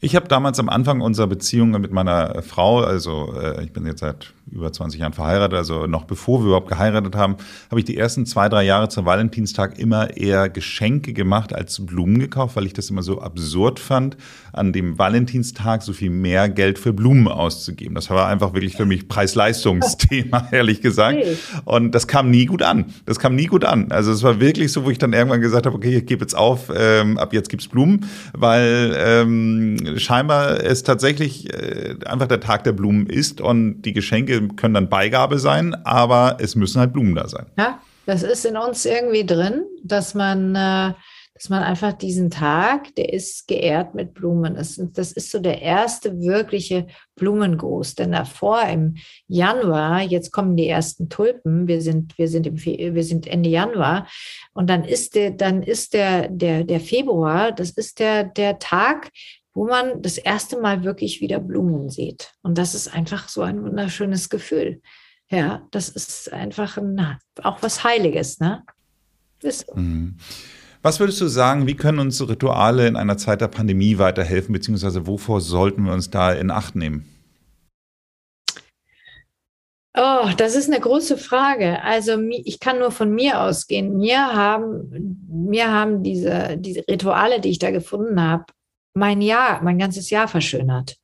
[0.04, 4.00] Ich habe damals am Anfang unserer Beziehung mit meiner Frau, also äh, ich bin jetzt
[4.00, 7.36] seit über 20 Jahren verheiratet, also noch bevor wir überhaupt geheiratet haben,
[7.70, 12.20] habe ich die ersten zwei, drei Jahre zum Valentinstag immer eher Geschenke gemacht als Blumen
[12.20, 14.18] gekauft, weil ich das immer so absurd fand,
[14.54, 17.96] an dem Valentinstag so viel mehr Geld für Blumen auszugeben.
[17.96, 21.20] Das war einfach wirklich für mich Preis-Leistungsthema, ehrlich gesagt.
[21.66, 22.86] Und das kam nie gut an.
[23.06, 23.92] Das kam nie gut an.
[23.92, 26.36] Also es war wirklich so, wo ich dann irgendwann gesagt habe, okay, ich gebe jetzt
[26.36, 32.64] auf, ähm, ab jetzt gibt's Blumen, weil ähm, scheinbar es tatsächlich äh, einfach der Tag
[32.64, 37.16] der Blumen ist und die Geschenke können dann Beigabe sein, aber es müssen halt Blumen
[37.16, 37.46] da sein.
[37.58, 40.94] Ja, das ist in uns irgendwie drin, dass man äh,
[41.42, 44.54] dass man einfach diesen Tag, der ist geehrt mit Blumen.
[44.54, 47.96] Das, das ist so der erste wirkliche Blumengruß.
[47.96, 53.04] Denn davor im Januar, jetzt kommen die ersten Tulpen, wir sind, wir sind, im, wir
[53.04, 54.08] sind Ende Januar,
[54.54, 59.10] und dann ist der, dann ist der, der, der Februar, das ist der, der Tag,
[59.54, 62.34] wo man das erste Mal wirklich wieder Blumen sieht.
[62.42, 64.82] Und das ist einfach so ein wunderschönes Gefühl.
[65.30, 68.64] Ja, das ist einfach ein, auch was Heiliges, ne?
[69.42, 69.76] Ist so.
[69.76, 70.18] Mhm.
[70.82, 75.06] Was würdest du sagen, wie können uns Rituale in einer Zeit der Pandemie weiterhelfen, beziehungsweise
[75.06, 77.06] wovor sollten wir uns da in Acht nehmen?
[79.96, 81.84] Oh, das ist eine große Frage.
[81.84, 83.98] Also ich kann nur von mir ausgehen.
[83.98, 88.46] Mir haben, mir haben diese, diese Rituale, die ich da gefunden habe,
[88.94, 90.98] mein Jahr, mein ganzes Jahr verschönert.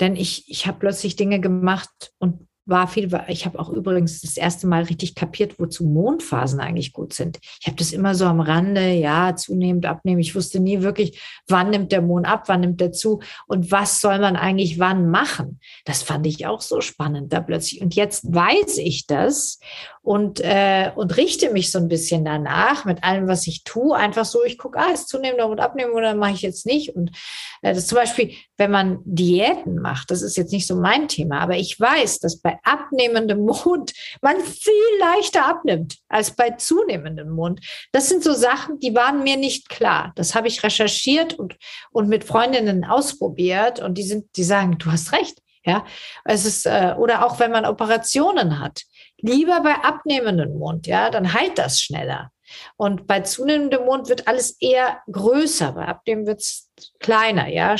[0.00, 4.36] Denn ich, ich habe plötzlich Dinge gemacht und war viel, ich habe auch übrigens das
[4.36, 7.38] erste Mal richtig kapiert, wozu Mondphasen eigentlich gut sind.
[7.60, 10.20] Ich habe das immer so am Rande, ja, zunehmend abnehmen.
[10.20, 14.00] Ich wusste nie wirklich, wann nimmt der Mond ab, wann nimmt er zu und was
[14.00, 15.58] soll man eigentlich wann machen.
[15.84, 17.82] Das fand ich auch so spannend da plötzlich.
[17.82, 19.58] Und jetzt weiß ich das
[20.02, 23.96] und, äh, und richte mich so ein bisschen danach mit allem, was ich tue.
[23.96, 26.96] Einfach so, ich gucke, ah, ist zunehmender und abnehmen oder mache ich jetzt nicht.
[26.96, 27.12] Und
[27.62, 31.38] äh, das zum Beispiel, wenn man Diäten macht, das ist jetzt nicht so mein Thema,
[31.38, 37.60] aber ich weiß, dass bei abnehmendem Mond man viel leichter abnimmt als bei zunehmendem Mond.
[37.92, 40.12] Das sind so Sachen, die waren mir nicht klar.
[40.16, 41.56] Das habe ich recherchiert und,
[41.92, 45.38] und mit Freundinnen ausprobiert und die sind, die sagen, du hast recht.
[45.64, 45.84] Ja,
[46.24, 48.82] es ist, äh, oder auch wenn man Operationen hat,
[49.22, 52.30] lieber bei abnehmendem Mond, ja, dann heilt das schneller.
[52.76, 57.76] Und bei zunehmendem Mond wird alles eher größer, bei abnehmen wird es kleiner, ja,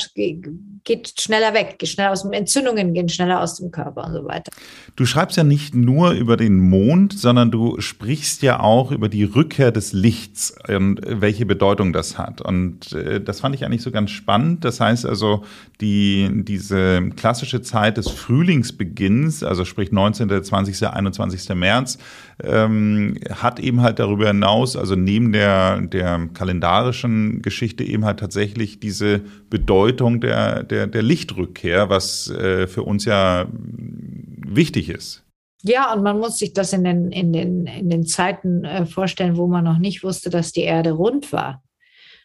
[0.85, 4.25] geht schneller weg, geht schneller aus dem Entzündungen gehen schneller aus dem Körper und so
[4.25, 4.51] weiter.
[4.97, 9.25] Du schreibst ja nicht nur über den Mond, sondern du sprichst ja auch über die
[9.25, 12.41] Rückkehr des Lichts und welche Bedeutung das hat.
[12.41, 14.65] Und äh, das fand ich eigentlich so ganz spannend.
[14.65, 15.45] Das heißt also,
[15.81, 21.55] die, diese klassische Zeit des Frühlingsbeginns, also sprich 19., 20., 21.
[21.55, 21.99] März,
[22.43, 28.81] ähm, hat eben halt darüber hinaus, also neben der, der kalendarischen Geschichte eben halt tatsächlich
[28.83, 35.25] diese Bedeutung der, der, der Lichtrückkehr, was äh, für uns ja wichtig ist.
[35.63, 39.37] Ja, und man muss sich das in den, in den, in den Zeiten äh, vorstellen,
[39.37, 41.63] wo man noch nicht wusste, dass die Erde rund war.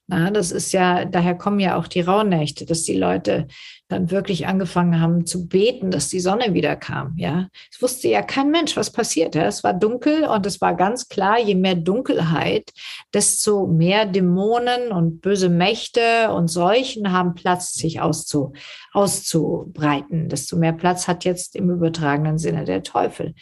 [0.08, 3.48] Na, das ist ja, daher kommen ja auch die Rauhnächte, dass die Leute
[3.88, 7.13] dann wirklich angefangen haben zu beten, dass die Sonne wieder kam.
[7.17, 9.36] Ja, es wusste ja kein Mensch, was passiert.
[9.36, 9.45] Ja?
[9.45, 12.71] Es war dunkel und es war ganz klar, je mehr Dunkelheit,
[13.13, 18.54] desto mehr Dämonen und böse Mächte und Seuchen haben Platz, sich auszu,
[18.91, 20.28] auszubreiten.
[20.28, 23.34] Desto mehr Platz hat jetzt im übertragenen Sinne der Teufel.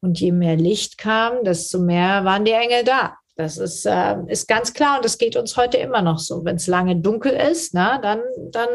[0.00, 3.16] Und je mehr Licht kam, desto mehr waren die Engel da.
[3.36, 6.44] Das ist, äh, ist ganz klar und das geht uns heute immer noch so.
[6.44, 8.68] Wenn es lange dunkel ist, na, dann, dann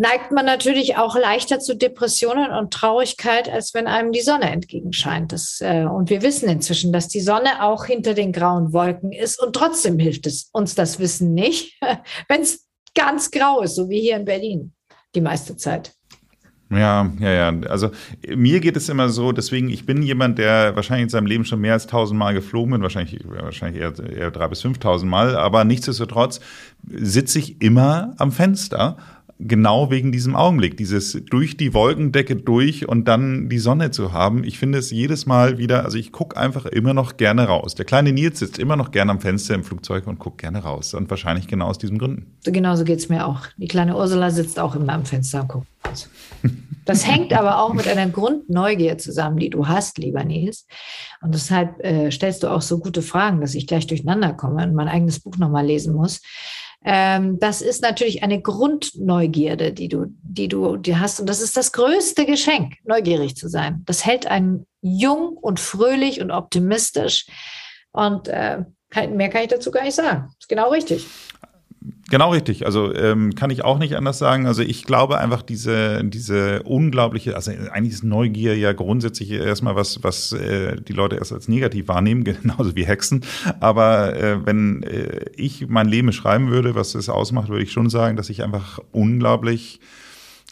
[0.00, 5.30] neigt man natürlich auch leichter zu Depressionen und Traurigkeit, als wenn einem die Sonne entgegenscheint.
[5.30, 9.40] Das, äh, und wir wissen inzwischen, dass die Sonne auch hinter den grauen Wolken ist
[9.42, 11.78] und trotzdem hilft es uns das Wissen nicht,
[12.28, 14.72] wenn es ganz grau ist, so wie hier in Berlin
[15.14, 15.92] die meiste Zeit.
[16.70, 17.60] Ja, ja, ja.
[17.68, 17.90] Also
[18.26, 21.60] mir geht es immer so, deswegen, ich bin jemand, der wahrscheinlich in seinem Leben schon
[21.60, 26.40] mehr als tausendmal geflogen bin, wahrscheinlich, wahrscheinlich eher, eher drei bis fünftausend Mal, aber nichtsdestotrotz
[26.86, 28.96] sitze ich immer am Fenster
[29.40, 34.44] genau wegen diesem Augenblick, dieses durch die Wolkendecke durch und dann die Sonne zu haben.
[34.44, 37.74] Ich finde es jedes Mal wieder, also ich gucke einfach immer noch gerne raus.
[37.74, 40.94] Der kleine Nils sitzt immer noch gerne am Fenster im Flugzeug und guckt gerne raus.
[40.94, 42.36] Und wahrscheinlich genau aus diesen Gründen.
[42.44, 43.46] Genauso geht es mir auch.
[43.56, 46.08] Die kleine Ursula sitzt auch immer am Fenster und guckt raus.
[46.84, 50.66] Das hängt aber auch mit einer Grundneugier zusammen, die du hast, lieber Nils.
[51.20, 54.74] Und deshalb äh, stellst du auch so gute Fragen, dass ich gleich durcheinander komme und
[54.74, 56.20] mein eigenes Buch nochmal lesen muss.
[56.84, 61.20] Ähm, das ist natürlich eine Grundneugierde, die du, die du die hast.
[61.20, 63.82] Und das ist das größte Geschenk, neugierig zu sein.
[63.86, 67.26] Das hält einen jung und fröhlich und optimistisch.
[67.92, 68.64] Und äh,
[68.94, 70.32] mehr kann ich dazu gar nicht sagen.
[70.38, 71.06] Ist genau richtig.
[72.10, 72.66] Genau richtig.
[72.66, 74.46] Also ähm, kann ich auch nicht anders sagen.
[74.46, 80.02] Also ich glaube einfach diese diese unglaubliche, also eigentlich ist Neugier ja grundsätzlich erstmal was,
[80.02, 83.24] was äh, die Leute erst als negativ wahrnehmen, genauso wie Hexen.
[83.60, 87.88] Aber äh, wenn äh, ich mein Leben schreiben würde, was es ausmacht, würde ich schon
[87.88, 89.78] sagen, dass ich einfach unglaublich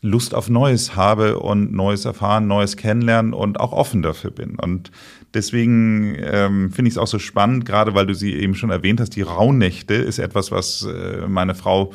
[0.00, 4.56] Lust auf Neues habe und Neues erfahren, Neues kennenlernen und auch offen dafür bin.
[4.56, 4.92] Und
[5.34, 9.00] deswegen ähm, finde ich es auch so spannend, gerade weil du sie eben schon erwähnt
[9.00, 11.92] hast, die Rauhnächte ist etwas, was äh, meine Frau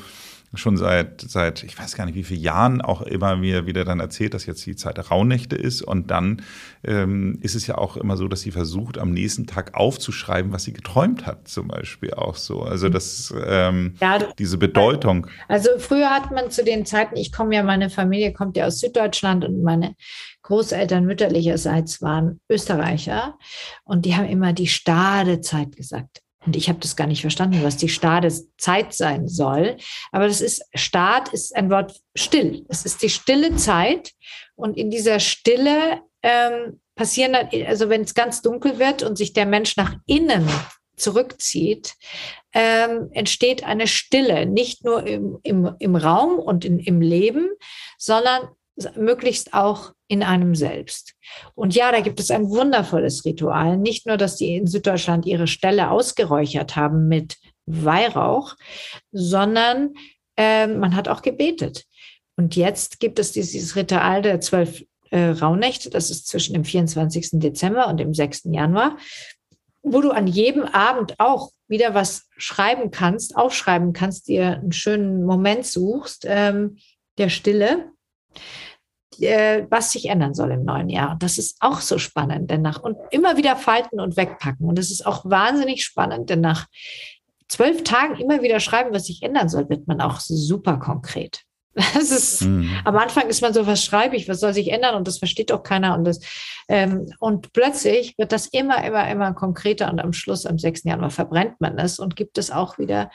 [0.56, 4.00] schon seit, seit, ich weiß gar nicht wie viele Jahren auch immer mir wieder dann
[4.00, 5.82] erzählt, dass jetzt die Zeit der Rauhnächte ist.
[5.82, 6.44] Und dann
[6.84, 10.64] ähm, ist es ja auch immer so, dass sie versucht, am nächsten Tag aufzuschreiben, was
[10.64, 12.62] sie geträumt hat, zum Beispiel auch so.
[12.62, 15.28] Also das, ähm, ja, diese Bedeutung.
[15.48, 18.80] Also früher hat man zu den Zeiten, ich komme ja, meine Familie kommt ja aus
[18.80, 19.96] Süddeutschland und meine
[20.44, 23.38] Großeltern mütterlicherseits waren Österreicher
[23.84, 26.22] und die haben immer die Stadezeit gesagt.
[26.46, 29.78] Und ich habe das gar nicht verstanden, was die Stadezeit sein soll.
[30.12, 32.66] Aber das ist, Stad ist ein Wort still.
[32.68, 34.12] Es ist die stille Zeit.
[34.56, 39.34] Und in dieser Stille ähm, passieren dann, also wenn es ganz dunkel wird und sich
[39.34, 40.48] der Mensch nach innen
[40.96, 41.96] zurückzieht,
[42.54, 47.50] ähm, entsteht eine Stille, nicht nur im, im, im Raum und in, im Leben,
[47.98, 48.50] sondern
[48.96, 51.16] möglichst auch in einem selbst.
[51.56, 53.78] Und ja, da gibt es ein wundervolles Ritual.
[53.78, 58.56] Nicht nur, dass die in Süddeutschland ihre Stelle ausgeräuchert haben mit Weihrauch,
[59.12, 59.96] sondern
[60.38, 61.86] äh, man hat auch gebetet.
[62.36, 67.30] Und jetzt gibt es dieses Ritual der zwölf äh, Rauhnächte, das ist zwischen dem 24.
[67.34, 68.44] Dezember und dem 6.
[68.52, 68.98] Januar,
[69.82, 75.26] wo du an jedem Abend auch wieder was schreiben kannst, aufschreiben kannst, dir einen schönen
[75.26, 76.78] Moment suchst, ähm,
[77.18, 77.92] der Stille
[79.22, 81.12] äh, was sich ändern soll im neuen Jahr.
[81.12, 84.68] Und das ist auch so spannend, denn nach und immer wieder falten und wegpacken.
[84.68, 86.68] Und es ist auch wahnsinnig spannend, denn nach
[87.48, 91.44] zwölf Tagen immer wieder schreiben, was sich ändern soll, wird man auch super konkret.
[91.96, 92.70] Das ist, mhm.
[92.86, 95.52] am Anfang ist man so, was schreibe ich, was soll sich ändern und das versteht
[95.52, 96.20] auch keiner und das,
[96.70, 100.84] ähm, und plötzlich wird das immer, immer, immer konkreter und am Schluss, am 6.
[100.84, 103.10] Januar verbrennt man es und gibt es auch wieder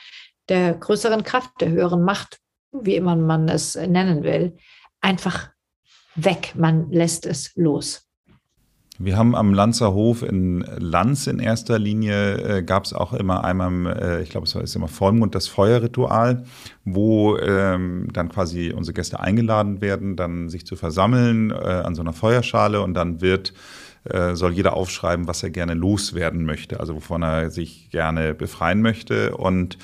[0.48, 2.38] der größeren Kraft, der höheren Macht,
[2.72, 4.56] wie immer man es nennen will,
[5.00, 5.50] einfach
[6.24, 6.54] weg.
[6.56, 8.08] Man lässt es los.
[9.00, 13.44] Wir haben am Lanzer Hof in Lanz in erster Linie äh, gab es auch immer
[13.44, 16.42] einmal, äh, ich glaube, es ist immer Vollmond das Feuerritual,
[16.84, 22.02] wo ähm, dann quasi unsere Gäste eingeladen werden, dann sich zu versammeln äh, an so
[22.02, 23.52] einer Feuerschale und dann wird
[24.02, 28.82] äh, soll jeder aufschreiben, was er gerne loswerden möchte, also wovon er sich gerne befreien
[28.82, 29.78] möchte und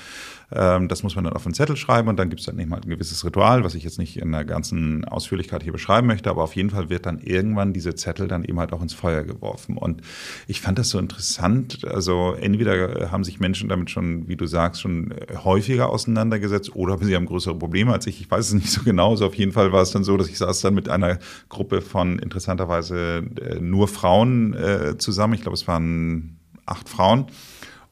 [0.55, 2.73] Ähm, das muss man dann auf einen Zettel schreiben und dann gibt es dann eben
[2.73, 6.29] halt ein gewisses Ritual, was ich jetzt nicht in der ganzen Ausführlichkeit hier beschreiben möchte,
[6.29, 9.23] aber auf jeden Fall wird dann irgendwann diese Zettel dann eben halt auch ins Feuer
[9.23, 9.77] geworfen.
[9.77, 10.01] Und
[10.47, 11.85] ich fand das so interessant.
[11.85, 15.13] Also entweder haben sich Menschen damit schon, wie du sagst, schon
[15.43, 18.21] häufiger auseinandergesetzt oder sie haben größere Probleme als ich.
[18.21, 19.11] Ich weiß es nicht so genau.
[19.11, 21.81] Also auf jeden Fall war es dann so, dass ich saß dann mit einer Gruppe
[21.81, 25.33] von interessanterweise äh, nur Frauen äh, zusammen.
[25.33, 27.27] Ich glaube, es waren acht Frauen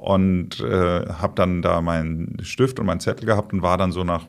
[0.04, 4.04] und äh, habe dann da meinen Stift und meinen Zettel gehabt und war dann so
[4.04, 4.28] nach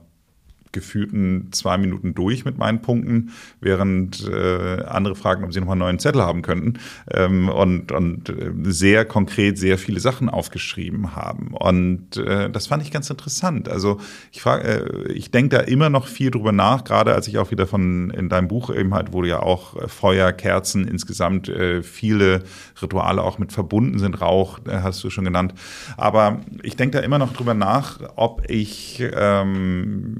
[0.75, 5.81] gefühlten zwei Minuten durch mit meinen Punkten, während äh, andere fragen, ob sie nochmal einen
[5.81, 6.75] neuen Zettel haben könnten
[7.11, 11.55] ähm, und, und äh, sehr konkret sehr viele Sachen aufgeschrieben haben.
[11.55, 13.68] Und äh, das fand ich ganz interessant.
[13.68, 13.99] Also
[14.33, 17.51] ich frage, äh, ich denke da immer noch viel drüber nach, gerade als ich auch
[17.51, 21.83] wieder von in deinem Buch eben halt, wo ja auch äh, Feuer, Kerzen, insgesamt äh,
[21.83, 22.43] viele
[22.83, 25.55] Rituale auch mit verbunden sind, Rauch, äh, hast du schon genannt.
[25.97, 30.16] Aber ich denke da immer noch drüber nach, ob ich ähm,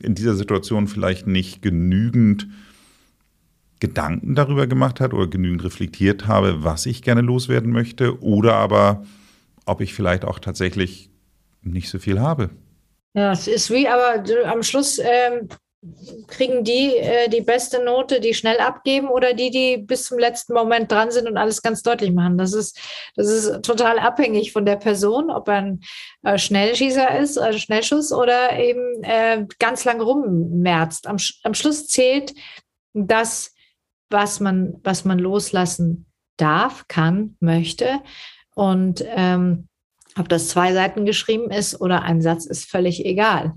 [0.00, 2.48] in dieser Situation vielleicht nicht genügend
[3.80, 9.04] Gedanken darüber gemacht hat oder genügend reflektiert habe, was ich gerne loswerden möchte, oder aber
[9.66, 11.10] ob ich vielleicht auch tatsächlich
[11.62, 12.50] nicht so viel habe.
[13.14, 15.48] Ja, es ist wie, aber am Schluss ähm,
[16.28, 20.54] kriegen die äh, die beste Note, die schnell abgeben oder die, die bis zum letzten
[20.54, 22.38] Moment dran sind und alles ganz deutlich machen.
[22.38, 22.78] Das ist,
[23.16, 25.80] das ist total abhängig von der Person, ob er ein
[26.22, 31.06] äh, Schnellschießer ist, also Schnellschuss oder eben äh, ganz lang rummerzt.
[31.06, 32.34] Am, am Schluss zählt
[32.94, 33.52] das,
[34.10, 36.06] was man, was man loslassen
[36.36, 38.00] darf, kann, möchte.
[38.54, 39.68] Und ähm,
[40.16, 43.54] ob das zwei Seiten geschrieben ist oder ein Satz, ist völlig egal.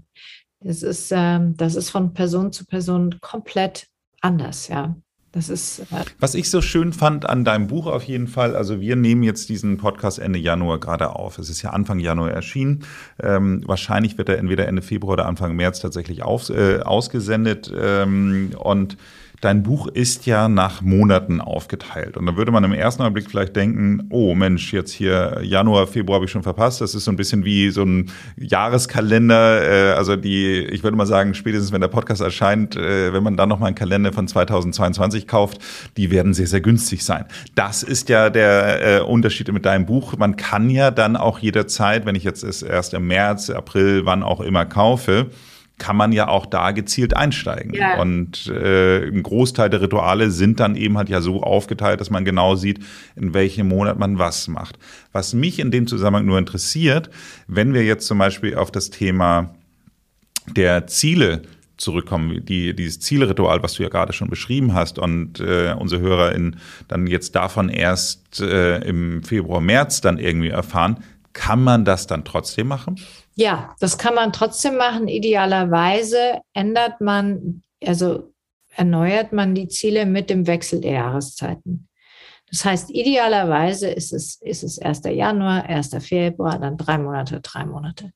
[0.59, 3.87] Das ist, ähm, das ist von Person zu Person komplett
[4.21, 4.95] anders, ja.
[5.31, 5.79] Das ist.
[5.91, 9.23] Äh Was ich so schön fand an deinem Buch auf jeden Fall, also wir nehmen
[9.23, 11.37] jetzt diesen Podcast Ende Januar gerade auf.
[11.37, 12.85] Es ist ja Anfang Januar erschienen.
[13.21, 17.71] Ähm, wahrscheinlich wird er entweder Ende Februar oder Anfang März tatsächlich auf, äh, ausgesendet.
[17.77, 18.97] Ähm, und
[19.41, 22.17] dein Buch ist ja nach Monaten aufgeteilt.
[22.17, 26.15] Und da würde man im ersten Augenblick vielleicht denken, oh Mensch, jetzt hier Januar, Februar
[26.15, 26.81] habe ich schon verpasst.
[26.81, 29.91] Das ist so ein bisschen wie so ein Jahreskalender.
[29.91, 33.37] Äh, also die, ich würde mal sagen, spätestens wenn der Podcast erscheint, äh, wenn man
[33.37, 35.59] dann nochmal einen Kalender von 2022 kauft,
[35.97, 37.25] die werden sehr, sehr günstig sein.
[37.53, 40.17] Das ist ja der äh, Unterschied mit deinem Buch.
[40.17, 44.23] Man kann ja dann auch jederzeit, wenn ich jetzt es erst im März, April, wann
[44.23, 45.27] auch immer kaufe,
[45.77, 47.73] kann man ja auch da gezielt einsteigen.
[47.73, 47.99] Ja.
[48.01, 52.25] Und äh, ein Großteil der Rituale sind dann eben halt ja so aufgeteilt, dass man
[52.25, 52.79] genau sieht,
[53.15, 54.79] in welchem Monat man was macht.
[55.11, 57.09] Was mich in dem Zusammenhang nur interessiert,
[57.47, 59.53] wenn wir jetzt zum Beispiel auf das Thema
[60.55, 61.43] der Ziele
[61.77, 66.57] zurückkommen, die, dieses Zielritual, was du ja gerade schon beschrieben hast und äh, unsere HörerInnen
[66.87, 71.03] dann jetzt davon erst äh, im Februar, März dann irgendwie erfahren,
[71.33, 72.95] kann man das dann trotzdem machen?
[73.39, 75.07] Ja, das kann man trotzdem machen.
[75.07, 78.33] Idealerweise ändert man, also
[78.75, 81.87] erneuert man die Ziele mit dem Wechsel der Jahreszeiten.
[82.49, 85.01] Das heißt, idealerweise ist es, ist es 1.
[85.05, 85.97] Januar, 1.
[85.99, 88.11] Februar, dann drei Monate, drei Monate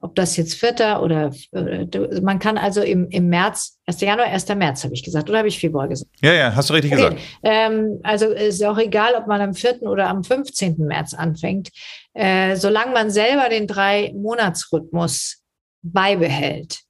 [0.00, 4.00] ob das jetzt vierter oder äh, man kann also im, im März, 1.
[4.00, 4.48] Januar, 1.
[4.54, 6.10] März habe ich gesagt, oder habe ich Februar gesagt?
[6.20, 7.02] Ja, ja, hast du richtig okay.
[7.02, 7.20] gesagt.
[7.42, 9.82] Ähm, also ist auch egal, ob man am 4.
[9.82, 10.76] oder am 15.
[10.78, 11.70] März anfängt,
[12.14, 15.42] äh, solange man selber den Drei-Monats-Rhythmus
[15.82, 16.80] beibehält.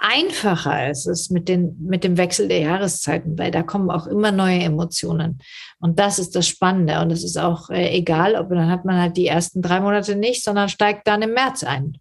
[0.00, 4.30] Einfacher ist es mit, den, mit dem Wechsel der Jahreszeiten, weil da kommen auch immer
[4.30, 5.40] neue Emotionen.
[5.80, 7.00] Und das ist das Spannende.
[7.00, 10.14] Und es ist auch äh, egal, ob dann hat man halt die ersten drei Monate
[10.14, 11.98] nicht, sondern steigt dann im März ein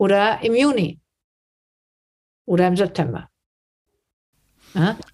[0.00, 0.98] oder im Juni
[2.46, 3.28] oder im September.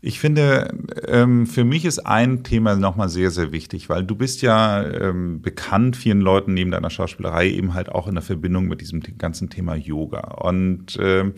[0.01, 0.72] Ich finde,
[1.09, 5.41] ähm, für mich ist ein Thema nochmal sehr, sehr wichtig, weil du bist ja ähm,
[5.41, 9.49] bekannt vielen Leuten neben deiner Schauspielerei eben halt auch in der Verbindung mit diesem ganzen
[9.49, 10.20] Thema Yoga.
[10.20, 11.34] Und ähm,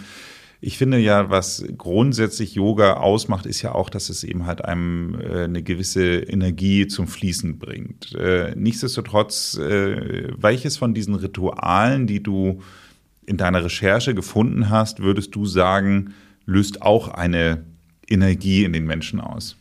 [0.61, 5.19] ich finde ja, was grundsätzlich Yoga ausmacht, ist ja auch, dass es eben halt einem
[5.21, 8.15] äh, eine gewisse Energie zum Fließen bringt.
[8.17, 12.61] Äh, nichtsdestotrotz, äh, welches von diesen Ritualen, die du
[13.29, 16.15] in deiner Recherche gefunden hast, würdest du sagen,
[16.47, 17.65] löst auch eine
[18.09, 19.57] Energie in den Menschen aus?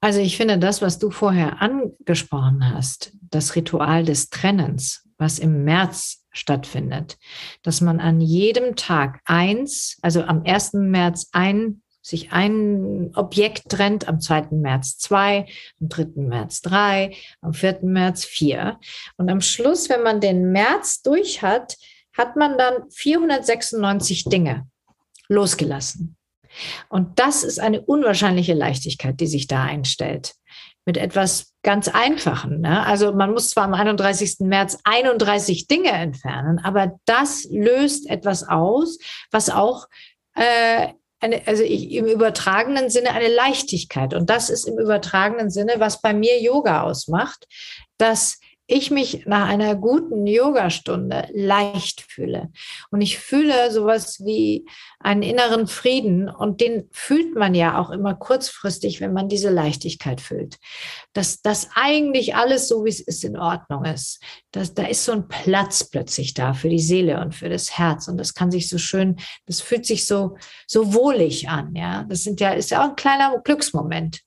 [0.00, 5.64] Also ich finde das, was du vorher angesprochen hast, das Ritual des Trennens, was im
[5.64, 7.18] März stattfindet,
[7.62, 10.74] dass man an jedem Tag eins, also am 1.
[10.74, 14.48] März ein, sich ein Objekt trennt, am 2.
[14.52, 15.46] März zwei,
[15.80, 16.06] am 3.
[16.22, 17.80] März drei, am 4.
[17.82, 18.78] März vier.
[19.16, 21.76] Und am Schluss, wenn man den März durch hat,
[22.16, 24.66] hat man dann 496 Dinge
[25.28, 26.16] losgelassen.
[26.88, 30.34] Und das ist eine unwahrscheinliche Leichtigkeit, die sich da einstellt.
[30.88, 32.60] mit etwas ganz Einfachen.
[32.60, 32.86] Ne?
[32.86, 34.36] Also man muss zwar am 31.
[34.38, 38.96] März 31 Dinge entfernen, aber das löst etwas aus,
[39.32, 39.88] was auch
[40.36, 44.14] äh, eine, also ich, im übertragenen Sinne eine Leichtigkeit.
[44.14, 47.48] Und das ist im übertragenen Sinne, was bei mir Yoga ausmacht,
[47.98, 48.38] dass
[48.68, 52.50] ich mich nach einer guten Yogastunde leicht fühle.
[52.90, 54.66] Und ich fühle sowas wie
[54.98, 56.28] einen inneren Frieden.
[56.28, 60.58] Und den fühlt man ja auch immer kurzfristig, wenn man diese Leichtigkeit fühlt.
[61.12, 64.20] Dass das eigentlich alles so, wie es ist, in Ordnung ist.
[64.50, 68.08] Dass, da ist so ein Platz plötzlich da für die Seele und für das Herz.
[68.08, 70.36] Und das kann sich so schön, das fühlt sich so,
[70.66, 71.74] so wohlig an.
[71.76, 74.22] Ja, das sind ja, ist ja auch ein kleiner Glücksmoment.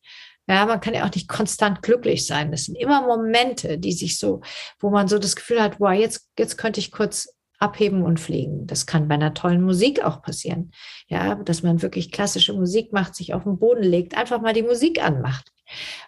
[0.50, 2.52] Ja, man kann ja auch nicht konstant glücklich sein.
[2.52, 4.42] Das sind immer Momente, die sich so,
[4.80, 7.30] wo man so das Gefühl hat, wow, jetzt, jetzt könnte ich kurz
[7.60, 8.66] abheben und fliegen.
[8.66, 10.72] Das kann bei einer tollen Musik auch passieren.
[11.08, 14.64] Ja, dass man wirklich klassische Musik macht, sich auf den Boden legt, einfach mal die
[14.64, 15.52] Musik anmacht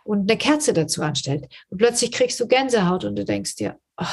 [0.03, 1.47] und eine Kerze dazu anstellt.
[1.69, 4.05] Und plötzlich kriegst du Gänsehaut und du denkst dir, oh,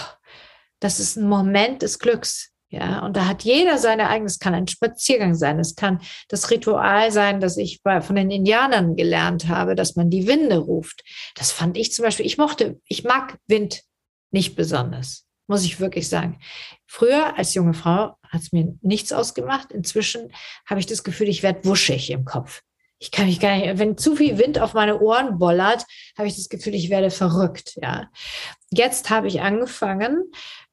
[0.79, 2.53] das ist ein Moment des Glücks.
[2.71, 6.51] Ja, und da hat jeder seine eigene, es kann ein Spaziergang sein, es kann das
[6.51, 11.03] Ritual sein, das ich bei, von den Indianern gelernt habe, dass man die Winde ruft.
[11.35, 13.85] Das fand ich zum Beispiel, ich mochte, ich mag Wind
[14.31, 16.41] nicht besonders, muss ich wirklich sagen.
[16.87, 19.73] Früher als junge Frau hat es mir nichts ausgemacht.
[19.73, 20.31] Inzwischen
[20.66, 22.61] habe ich das Gefühl, ich werde wuschig im Kopf.
[22.99, 25.85] Ich kann mich gar nicht, wenn zu viel Wind auf meine Ohren bollert,
[26.17, 28.09] habe ich das Gefühl, ich werde verrückt, ja.
[28.71, 30.25] Jetzt habe ich angefangen,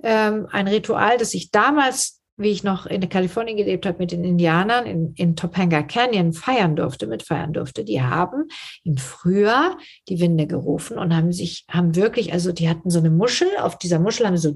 [0.03, 4.25] ähm, ein Ritual, das ich damals, wie ich noch in Kalifornien gelebt habe, mit den
[4.25, 7.85] Indianern in, in Topanga Canyon feiern durfte, mitfeiern durfte.
[7.85, 8.49] Die haben
[8.83, 9.77] im Frühjahr
[10.09, 13.77] die Winde gerufen und haben sich, haben wirklich, also die hatten so eine Muschel, auf
[13.77, 14.55] dieser Muschel haben sie so,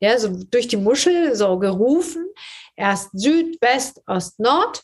[0.00, 2.26] ja, so durch die Muschel so gerufen.
[2.76, 4.82] Erst Süd, West, Ost, Nord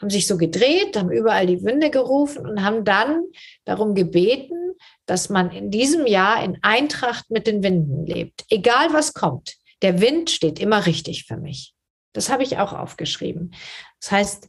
[0.00, 3.24] haben sich so gedreht, haben überall die Winde gerufen und haben dann
[3.64, 4.74] darum gebeten,
[5.06, 8.44] dass man in diesem Jahr in Eintracht mit den Winden lebt.
[8.48, 11.74] Egal was kommt, der Wind steht immer richtig für mich.
[12.12, 13.54] Das habe ich auch aufgeschrieben.
[14.00, 14.48] Das heißt,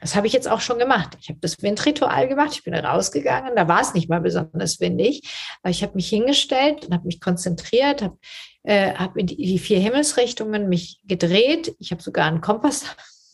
[0.00, 1.16] das habe ich jetzt auch schon gemacht.
[1.20, 2.50] Ich habe das Windritual gemacht.
[2.52, 3.56] Ich bin rausgegangen.
[3.56, 5.22] Da war es nicht mal besonders windig.
[5.62, 8.18] Aber ich habe mich hingestellt und habe mich konzentriert, habe
[8.64, 11.74] äh, hab in die vier Himmelsrichtungen mich gedreht.
[11.78, 12.84] Ich habe sogar einen Kompass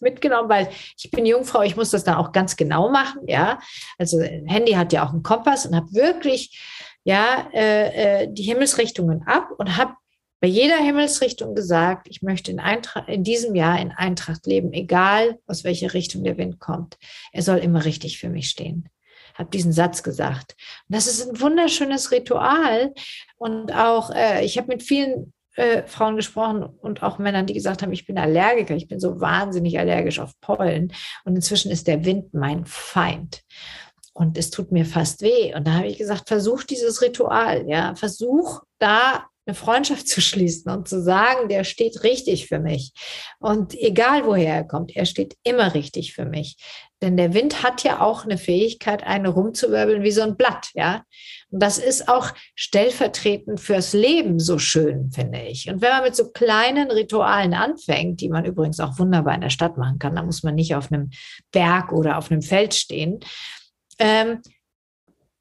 [0.01, 3.59] mitgenommen, weil ich bin Jungfrau, ich muss das dann auch ganz genau machen, ja.
[3.99, 6.59] Also Handy hat ja auch einen Kompass und habe wirklich
[7.05, 9.95] ja äh, äh, die Himmelsrichtungen ab und habe
[10.41, 15.39] bei jeder Himmelsrichtung gesagt, ich möchte in, Eintracht, in diesem Jahr in Eintracht leben, egal
[15.47, 16.97] aus welcher Richtung der Wind kommt.
[17.33, 18.89] Er soll immer richtig für mich stehen.
[19.35, 20.57] Habe diesen Satz gesagt.
[20.89, 22.95] Und das ist ein wunderschönes Ritual.
[23.37, 27.83] Und auch, äh, ich habe mit vielen äh, Frauen gesprochen und auch Männern, die gesagt
[27.83, 30.93] haben, ich bin Allergiker, ich bin so wahnsinnig allergisch auf Pollen
[31.25, 33.43] und inzwischen ist der Wind mein Feind.
[34.13, 35.55] Und es tut mir fast weh.
[35.55, 40.71] Und da habe ich gesagt, versuch dieses Ritual, ja, versuch da eine Freundschaft zu schließen
[40.71, 42.93] und zu sagen, der steht richtig für mich.
[43.39, 46.57] Und egal woher er kommt, er steht immer richtig für mich.
[47.03, 51.03] Denn der Wind hat ja auch eine Fähigkeit, einen rumzuwirbeln wie so ein Blatt, ja.
[51.51, 55.69] Und das ist auch stellvertretend fürs Leben so schön, finde ich.
[55.69, 59.51] Und wenn man mit so kleinen Ritualen anfängt, die man übrigens auch wunderbar in der
[59.51, 61.11] Stadt machen kann, da muss man nicht auf einem
[61.51, 63.21] Berg oder auf einem Feld stehen,
[63.99, 64.41] ähm,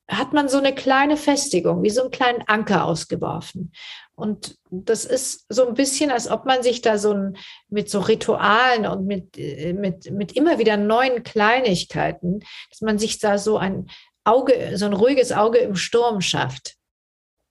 [0.09, 3.71] hat man so eine kleine Festigung, wie so einen kleinen Anker ausgeworfen.
[4.15, 7.37] Und das ist so ein bisschen, als ob man sich da so ein,
[7.69, 13.19] mit so Ritualen und mit, äh, mit, mit immer wieder neuen Kleinigkeiten, dass man sich
[13.19, 13.87] da so ein
[14.29, 16.75] Auge, so ein ruhiges Auge im Sturm schafft.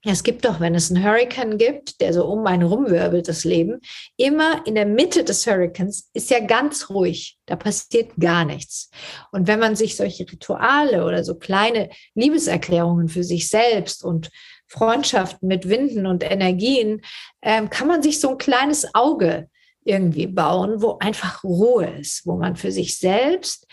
[0.04, 3.80] Es gibt doch, wenn es einen Hurricane gibt, der so um einen rumwirbelt, das Leben,
[4.16, 7.36] immer in der Mitte des Hurricanes ist ja ganz ruhig.
[7.46, 8.90] Da passiert gar nichts.
[9.32, 14.30] Und wenn man sich solche Rituale oder so kleine Liebeserklärungen für sich selbst und
[14.68, 17.02] Freundschaften mit Winden und Energien,
[17.42, 19.48] ähm, kann man sich so ein kleines Auge
[19.82, 23.66] irgendwie bauen, wo einfach Ruhe ist, wo man für sich selbst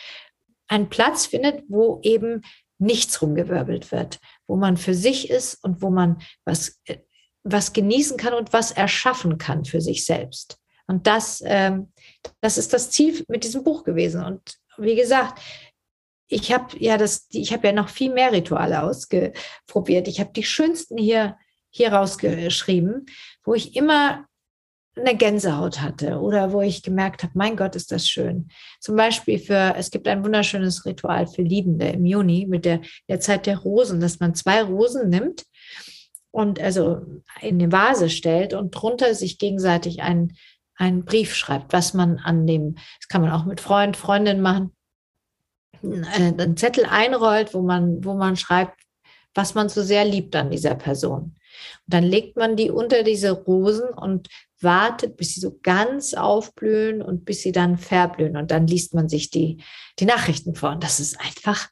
[0.68, 2.42] einen Platz findet, wo eben
[2.78, 6.98] nichts rumgewirbelt wird, wo man für sich ist und wo man was, äh,
[7.44, 10.58] was genießen kann und was erschaffen kann für sich selbst.
[10.88, 11.92] Und das, ähm,
[12.42, 14.24] das ist das Ziel mit diesem Buch gewesen.
[14.24, 15.42] Und wie gesagt,
[16.28, 20.08] ich habe ja das, ja noch viel mehr Rituale ausprobiert.
[20.08, 21.38] Ich habe die schönsten hier
[21.76, 23.06] hier rausgeschrieben,
[23.44, 24.26] wo ich immer
[24.98, 28.50] eine Gänsehaut hatte oder wo ich gemerkt habe, mein Gott, ist das schön.
[28.80, 33.20] Zum Beispiel für, es gibt ein wunderschönes Ritual für Liebende im Juni mit der, der
[33.20, 35.44] Zeit der Rosen, dass man zwei Rosen nimmt
[36.32, 37.02] und also
[37.42, 40.36] in eine Vase stellt und drunter sich gegenseitig einen,
[40.76, 44.72] einen Brief schreibt, was man an dem, das kann man auch mit Freund, Freundin machen,
[45.84, 48.80] einen Zettel einrollt, wo man, wo man schreibt,
[49.34, 51.36] was man so sehr liebt an dieser Person.
[51.86, 54.30] Und dann legt man die unter diese Rosen und
[54.62, 58.38] wartet, bis sie so ganz aufblühen und bis sie dann verblühen.
[58.38, 59.64] Und dann liest man sich die,
[60.00, 60.72] die Nachrichten vor.
[60.72, 61.70] Und das ist einfach,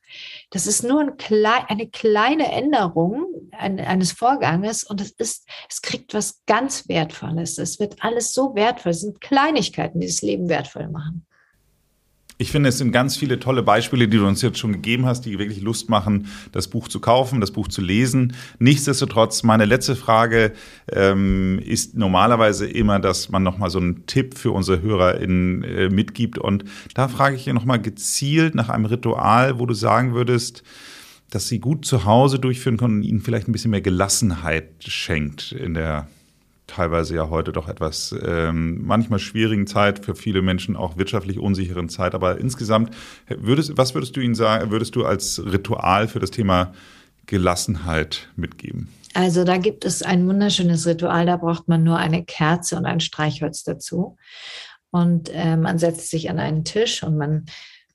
[0.52, 3.26] das ist nur ein klein, eine kleine Änderung
[3.58, 7.58] eines Vorganges und es ist, es kriegt was ganz Wertvolles.
[7.58, 8.92] Es wird alles so wertvoll.
[8.92, 11.26] Es sind Kleinigkeiten, die das Leben wertvoll machen.
[12.38, 15.22] Ich finde, es sind ganz viele tolle Beispiele, die du uns jetzt schon gegeben hast,
[15.22, 18.34] die wirklich Lust machen, das Buch zu kaufen, das Buch zu lesen.
[18.60, 20.54] Nichtsdestotrotz, meine letzte Frage
[20.92, 26.38] ähm, ist normalerweise immer, dass man nochmal so einen Tipp für unsere HörerInnen äh, mitgibt.
[26.38, 26.66] Und
[26.96, 30.64] da frage ich dir nochmal gezielt nach einem Ritual, wo du sagen würdest,
[31.30, 35.52] dass sie gut zu Hause durchführen können und ihnen vielleicht ein bisschen mehr Gelassenheit schenkt
[35.52, 36.08] in der
[36.68, 41.90] teilweise ja heute doch etwas ähm, manchmal schwierigen Zeit, für viele Menschen auch wirtschaftlich unsicheren
[41.90, 42.16] Zeit.
[42.16, 42.96] Aber insgesamt,
[43.28, 46.74] würdest, was würdest du ihnen sagen, würdest du als Ritual für das Thema
[47.26, 48.90] Gelassenheit mitgeben?
[49.14, 53.00] Also da gibt es ein wunderschönes Ritual, da braucht man nur eine Kerze und ein
[53.00, 54.18] Streichholz dazu.
[54.90, 57.46] Und äh, man setzt sich an einen Tisch und man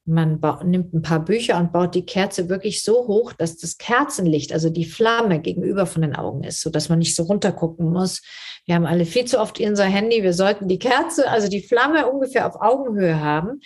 [0.08, 4.52] man nimmt ein paar Bücher und baut die Kerze wirklich so hoch, dass das Kerzenlicht,
[4.52, 8.22] also die Flamme gegenüber von den Augen ist, so dass man nicht so runtergucken muss.
[8.64, 10.22] Wir haben alle viel zu oft unser Handy.
[10.22, 13.60] Wir sollten die Kerze, also die Flamme ungefähr auf Augenhöhe haben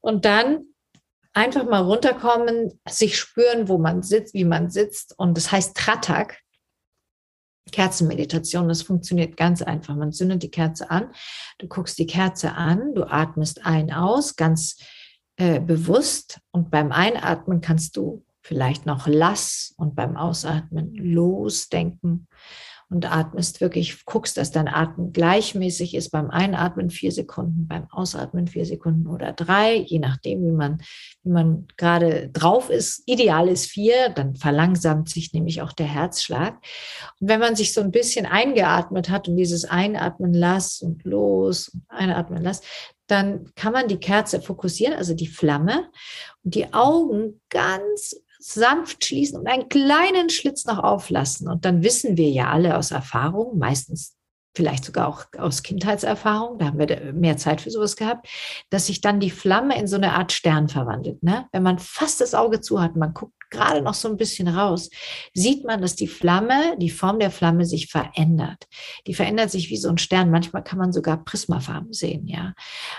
[0.00, 0.64] und dann
[1.34, 5.14] einfach mal runterkommen, sich spüren, wo man sitzt, wie man sitzt.
[5.18, 6.38] Und das heißt Tratak.
[7.70, 9.94] Kerzenmeditation, das funktioniert ganz einfach.
[9.94, 11.12] Man zündet die Kerze an,
[11.58, 14.76] du guckst die Kerze an, du atmest ein, aus, ganz
[15.42, 22.28] äh, bewusst und beim Einatmen kannst du vielleicht noch lass und beim Ausatmen losdenken
[22.88, 26.10] und atmest wirklich, guckst, dass dein Atmen gleichmäßig ist.
[26.10, 30.80] Beim Einatmen vier Sekunden, beim Ausatmen vier Sekunden oder drei, je nachdem, wie man,
[31.24, 33.02] wie man gerade drauf ist.
[33.06, 36.58] Ideal ist vier, dann verlangsamt sich nämlich auch der Herzschlag.
[37.18, 41.68] Und wenn man sich so ein bisschen eingeatmet hat und dieses Einatmen lass und los
[41.68, 42.60] und einatmen lass,
[43.12, 45.90] dann kann man die Kerze fokussieren, also die Flamme,
[46.42, 51.48] und die Augen ganz sanft schließen und einen kleinen Schlitz noch auflassen.
[51.48, 54.16] Und dann wissen wir ja alle aus Erfahrung, meistens
[54.54, 58.28] vielleicht sogar auch aus Kindheitserfahrung, da haben wir mehr Zeit für sowas gehabt,
[58.70, 61.22] dass sich dann die Flamme in so eine Art Stern verwandelt.
[61.22, 61.46] Ne?
[61.52, 64.90] Wenn man fast das Auge zu hat, man guckt gerade noch so ein bisschen raus,
[65.32, 68.66] sieht man, dass die Flamme, die Form der Flamme sich verändert.
[69.06, 70.32] Die verändert sich wie so ein Stern.
[70.32, 72.54] Manchmal kann man sogar Prismafarben sehen, ja.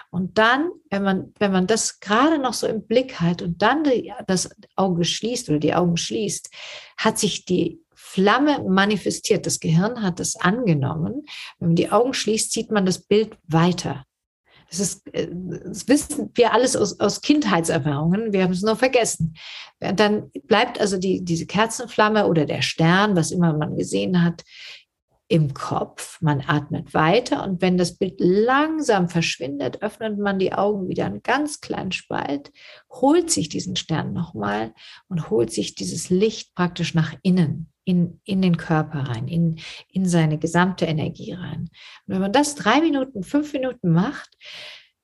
[0.09, 3.83] Und dann, wenn man, wenn man das gerade noch so im Blick hat und dann
[3.83, 6.49] die, das Auge schließt oder die Augen schließt,
[6.97, 7.81] hat sich die
[8.13, 9.47] Flamme manifestiert.
[9.47, 11.25] Das Gehirn hat das angenommen.
[11.57, 14.05] Wenn man die Augen schließt, sieht man das Bild weiter.
[14.73, 18.33] Das, ist, äh, das wissen wir alles aus, aus Kindheitserfahrungen.
[18.33, 19.35] Wir haben es nur vergessen.
[19.79, 24.43] Dann bleibt also die, diese Kerzenflamme oder der Stern, was immer man gesehen hat,
[25.27, 26.21] im Kopf.
[26.21, 31.23] Man atmet weiter und wenn das Bild langsam verschwindet, öffnet man die Augen wieder einen
[31.23, 32.51] ganz kleinen Spalt,
[32.89, 34.73] holt sich diesen Stern nochmal
[35.07, 39.59] und holt sich dieses Licht praktisch nach innen in, in den Körper rein, in,
[39.89, 41.69] in seine gesamte Energie rein.
[42.05, 44.29] Und wenn man das drei Minuten, fünf Minuten macht,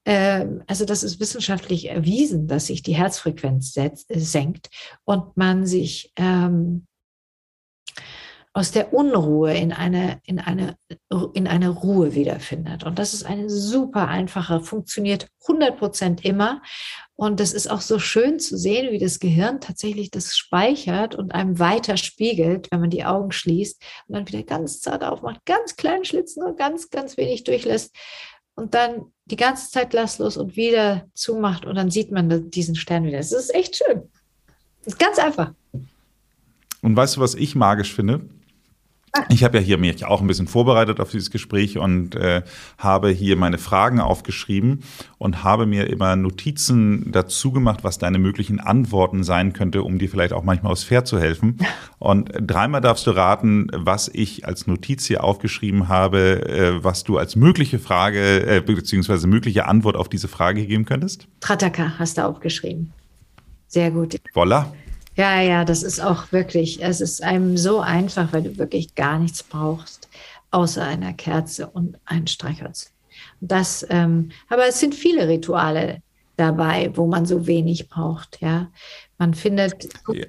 [0.05, 4.69] äh, also das ist wissenschaftlich erwiesen, dass sich die Herzfrequenz setzt, äh, senkt
[5.03, 6.87] und man sich ähm,
[8.59, 10.75] aus der Unruhe in eine, in eine,
[11.33, 12.83] in eine Ruhe wiederfindet.
[12.83, 16.61] Und das ist eine super einfache, funktioniert 100 Prozent immer.
[17.15, 21.33] Und das ist auch so schön zu sehen, wie das Gehirn tatsächlich das speichert und
[21.33, 25.77] einem weiter spiegelt, wenn man die Augen schließt und dann wieder ganz zart aufmacht, ganz
[25.77, 27.95] kleinen Schlitz, nur ganz, ganz wenig durchlässt
[28.55, 33.05] und dann die ganze Zeit lasslos und wieder zumacht und dann sieht man diesen Stern
[33.05, 33.19] wieder.
[33.19, 34.01] Das ist echt schön.
[34.85, 35.53] Ist ganz einfach.
[36.81, 38.27] Und weißt du, was ich magisch finde?
[39.29, 42.43] Ich habe ja hier mich auch ein bisschen vorbereitet auf dieses Gespräch und äh,
[42.77, 44.83] habe hier meine Fragen aufgeschrieben
[45.17, 50.09] und habe mir immer Notizen dazu gemacht, was deine möglichen Antworten sein könnte, um dir
[50.09, 51.57] vielleicht auch manchmal aufs Pferd zu helfen.
[51.99, 57.17] Und dreimal darfst du raten, was ich als Notiz hier aufgeschrieben habe, äh, was du
[57.17, 61.27] als mögliche Frage äh, beziehungsweise mögliche Antwort auf diese Frage geben könntest.
[61.41, 62.93] Trataka hast du aufgeschrieben.
[63.67, 64.15] Sehr gut.
[64.33, 64.71] Voila.
[65.19, 69.19] Ja, ja, das ist auch wirklich, es ist einem so einfach, weil du wirklich gar
[69.19, 70.07] nichts brauchst,
[70.51, 72.93] außer einer Kerze und ein Streichholz.
[73.41, 76.01] Das, ähm, aber es sind viele Rituale.
[76.37, 78.39] dabei, wo man so wenig braucht.
[78.41, 78.71] Ja,
[79.19, 79.73] man findet.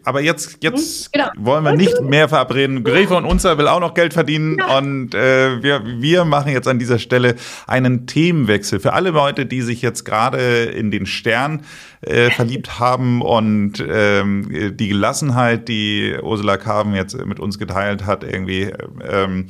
[0.04, 1.10] Aber jetzt, jetzt hm?
[1.12, 1.30] genau.
[1.38, 2.82] wollen wir nicht mehr verabreden.
[2.82, 4.78] Gräfe und Unzer will auch noch Geld verdienen ja.
[4.78, 7.36] und äh, wir, wir machen jetzt an dieser Stelle
[7.68, 11.62] einen Themenwechsel für alle Leute, die sich jetzt gerade in den Stern
[12.00, 18.24] äh, verliebt haben und ähm, die Gelassenheit, die Ursula Carven jetzt mit uns geteilt hat,
[18.24, 18.72] irgendwie
[19.08, 19.46] ähm,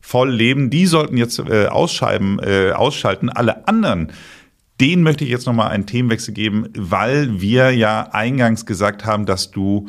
[0.00, 0.70] voll leben.
[0.70, 3.28] Die sollten jetzt äh, ausschreiben, äh, ausschalten.
[3.30, 4.12] Alle anderen
[4.80, 9.50] den möchte ich jetzt nochmal einen Themenwechsel geben, weil wir ja eingangs gesagt haben, dass
[9.50, 9.88] du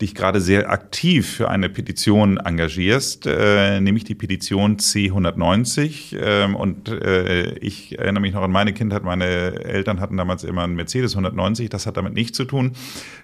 [0.00, 6.16] dich gerade sehr aktiv für eine Petition engagierst, äh, nämlich die Petition C190.
[6.20, 9.04] Ähm, und äh, ich erinnere mich noch an meine Kindheit.
[9.04, 11.70] Meine Eltern hatten damals immer einen Mercedes 190.
[11.70, 12.72] Das hat damit nichts zu tun,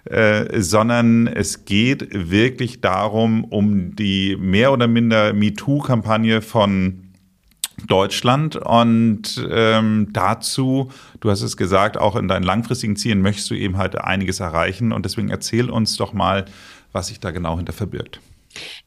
[0.05, 7.10] äh, sondern es geht wirklich darum, um die mehr oder minder MeToo-Kampagne von
[7.87, 8.57] Deutschland.
[8.57, 13.77] Und ähm, dazu, du hast es gesagt, auch in deinen langfristigen Zielen möchtest du eben
[13.77, 14.93] halt einiges erreichen.
[14.93, 16.45] Und deswegen erzähl uns doch mal,
[16.93, 18.21] was sich da genau hinter verbirgt.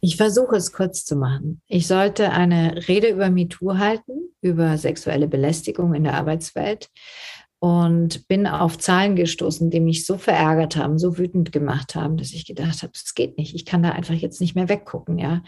[0.01, 1.61] Ich versuche es kurz zu machen.
[1.67, 6.89] Ich sollte eine Rede über MeToo halten, über sexuelle Belästigung in der Arbeitswelt
[7.63, 12.33] und bin auf Zahlen gestoßen, die mich so verärgert haben, so wütend gemacht haben, dass
[12.33, 13.55] ich gedacht habe, es geht nicht.
[13.55, 15.17] Ich kann da einfach jetzt nicht mehr weggucken.
[15.17, 15.43] Ja,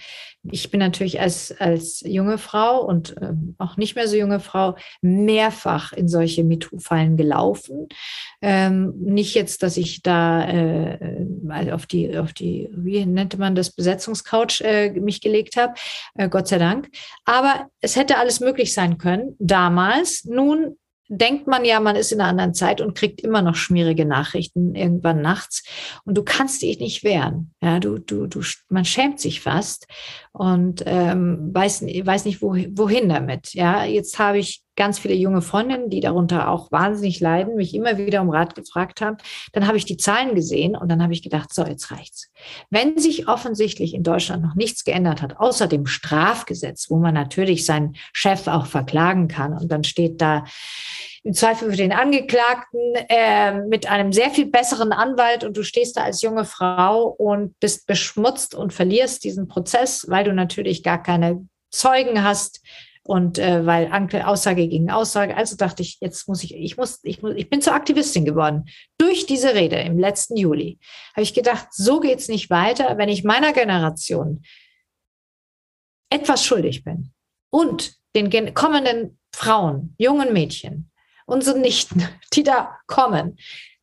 [0.49, 4.77] ich bin natürlich als als junge Frau und äh, auch nicht mehr so junge Frau
[5.01, 7.89] mehrfach in solche MeToo-Fallen gelaufen.
[8.41, 13.71] Ähm, nicht jetzt, dass ich da äh, auf die auf die wie nannte man das
[13.71, 15.73] Besetzungscouch äh, mich gelegt habe,
[16.13, 16.87] äh, Gott sei Dank.
[17.25, 20.23] Aber es hätte alles möglich sein können damals.
[20.23, 24.05] Nun denkt man ja, man ist in einer anderen Zeit und kriegt immer noch schmierige
[24.05, 25.63] Nachrichten irgendwann nachts
[26.03, 27.53] und du kannst dich nicht wehren.
[27.61, 29.87] Ja, du, du, du, man schämt sich fast
[30.31, 33.53] und ähm, weiß, weiß nicht, wohin damit.
[33.53, 37.97] Ja, jetzt habe ich ganz viele junge Freundinnen, die darunter auch wahnsinnig leiden, mich immer
[37.97, 39.17] wieder um Rat gefragt haben.
[39.53, 42.29] Dann habe ich die Zahlen gesehen und dann habe ich gedacht, so, jetzt reicht's.
[42.69, 47.65] Wenn sich offensichtlich in Deutschland noch nichts geändert hat, außer dem Strafgesetz, wo man natürlich
[47.65, 50.45] seinen Chef auch verklagen kann und dann steht da
[51.23, 52.79] im Zweifel für den Angeklagten
[53.09, 57.59] äh, mit einem sehr viel besseren Anwalt und du stehst da als junge Frau und
[57.59, 62.61] bist beschmutzt und verlierst diesen Prozess, weil du natürlich gar keine Zeugen hast,
[63.07, 66.99] und äh, weil Anke Aussage gegen Aussage, also dachte ich, jetzt muss ich, ich muss,
[67.03, 68.65] ich muss, ich bin zur Aktivistin geworden.
[68.97, 70.79] Durch diese Rede im letzten Juli
[71.13, 74.43] habe ich gedacht, so geht's nicht weiter, wenn ich meiner Generation
[76.09, 77.13] etwas schuldig bin
[77.51, 80.89] und den kommenden Frauen, jungen Mädchen,
[81.27, 83.37] unsere Nichten, die da kommen,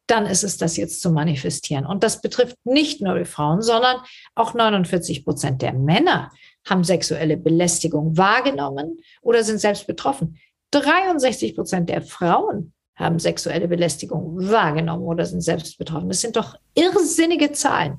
[0.08, 1.86] dann ist es das jetzt zu manifestieren.
[1.86, 3.98] Und das betrifft nicht nur die Frauen, sondern
[4.34, 6.32] auch 49 Prozent der Männer,
[6.64, 10.38] haben sexuelle Belästigung wahrgenommen oder sind selbst betroffen.
[10.70, 16.08] 63 Prozent der Frauen haben sexuelle Belästigung wahrgenommen oder sind selbst betroffen.
[16.08, 17.98] Das sind doch irrsinnige Zahlen.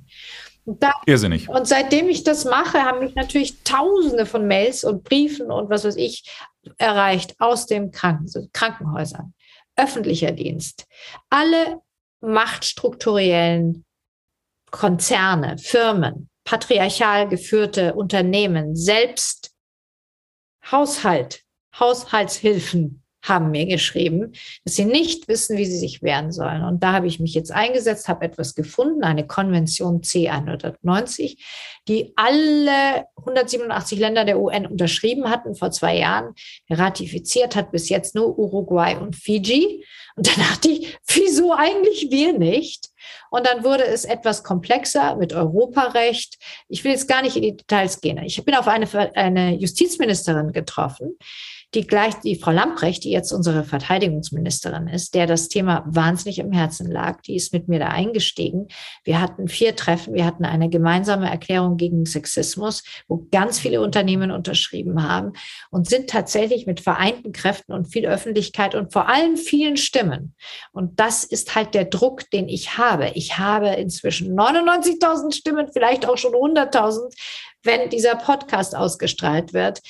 [0.65, 1.49] Da, Irrsinnig.
[1.49, 5.83] Und seitdem ich das mache, haben mich natürlich Tausende von Mails und Briefen und was
[5.83, 6.23] weiß ich
[6.77, 9.33] erreicht aus den Kranken Krankenhäusern,
[9.75, 10.85] öffentlicher Dienst.
[11.29, 11.81] Alle
[12.21, 13.83] machtstrukturellen
[14.71, 19.51] Konzerne, Firmen, patriarchal geführte Unternehmen selbst
[20.71, 21.43] Haushalt,
[21.77, 24.33] Haushaltshilfen haben mir geschrieben,
[24.65, 26.63] dass sie nicht wissen, wie sie sich wehren sollen.
[26.63, 31.37] Und da habe ich mich jetzt eingesetzt, habe etwas gefunden, eine Konvention C190,
[31.87, 36.33] die alle 187 Länder der UN unterschrieben hatten vor zwei Jahren.
[36.69, 39.85] Ratifiziert hat bis jetzt nur Uruguay und Fiji.
[40.15, 42.89] Und dann dachte ich, wieso eigentlich wir nicht?
[43.31, 46.37] Und dann wurde es etwas komplexer mit Europarecht.
[46.67, 48.17] Ich will jetzt gar nicht in die Details gehen.
[48.19, 51.17] Ich bin auf eine, eine Justizministerin getroffen,
[51.73, 56.51] die gleich die Frau Lamprecht, die jetzt unsere Verteidigungsministerin ist, der das Thema wahnsinnig im
[56.51, 58.67] Herzen lag, die ist mit mir da eingestiegen.
[59.03, 64.31] Wir hatten vier Treffen, wir hatten eine gemeinsame Erklärung gegen Sexismus, wo ganz viele Unternehmen
[64.31, 65.33] unterschrieben haben
[65.71, 70.35] und sind tatsächlich mit vereinten Kräften und viel Öffentlichkeit und vor allem vielen Stimmen.
[70.71, 73.11] Und das ist halt der Druck, den ich habe.
[73.15, 77.13] Ich habe inzwischen 99.000 Stimmen, vielleicht auch schon 100.000,
[77.63, 79.81] wenn dieser Podcast ausgestrahlt wird.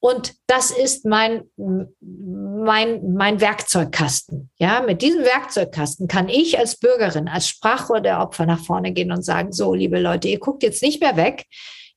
[0.00, 4.50] Und das ist mein, mein, mein Werkzeugkasten.
[4.58, 9.10] Ja, mit diesem Werkzeugkasten kann ich als Bürgerin, als Sprachrohr der Opfer nach vorne gehen
[9.10, 11.46] und sagen, so, liebe Leute, ihr guckt jetzt nicht mehr weg.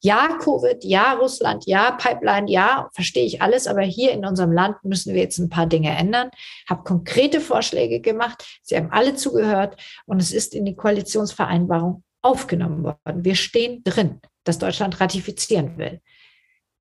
[0.02, 4.78] Ja, Covid, ja, Russland, ja, Pipeline, ja, verstehe ich alles, aber hier in unserem Land
[4.84, 6.30] müssen wir jetzt ein paar Dinge ändern.
[6.70, 8.46] Habe konkrete Vorschläge gemacht.
[8.64, 9.76] Sie haben alle zugehört
[10.06, 13.26] und es ist in die Koalitionsvereinbarung aufgenommen worden.
[13.26, 16.00] Wir stehen drin, dass Deutschland ratifizieren will.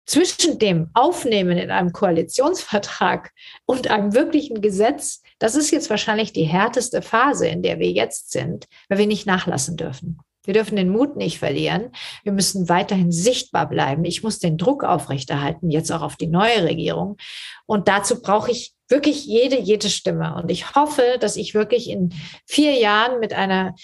[0.09, 3.31] Zwischen dem Aufnehmen in einem Koalitionsvertrag
[3.67, 8.33] und einem wirklichen Gesetz, das ist jetzt wahrscheinlich die härteste Phase, in der wir jetzt
[8.33, 10.19] sind, weil wir nicht nachlassen dürfen.
[10.47, 11.91] Wir dürfen den Mut nicht verlieren.
[12.25, 14.07] Wir müssen weiterhin sichtbar bleiben.
[14.07, 17.19] Ich muss den Druck aufrechterhalten, jetzt auch auf die neue Regierung.
[17.67, 20.37] Und dazu brauche ich wirklich jede, jede Stimme.
[20.37, 22.15] Und ich hoffe, dass ich wirklich in
[22.47, 23.75] vier Jahren mit einer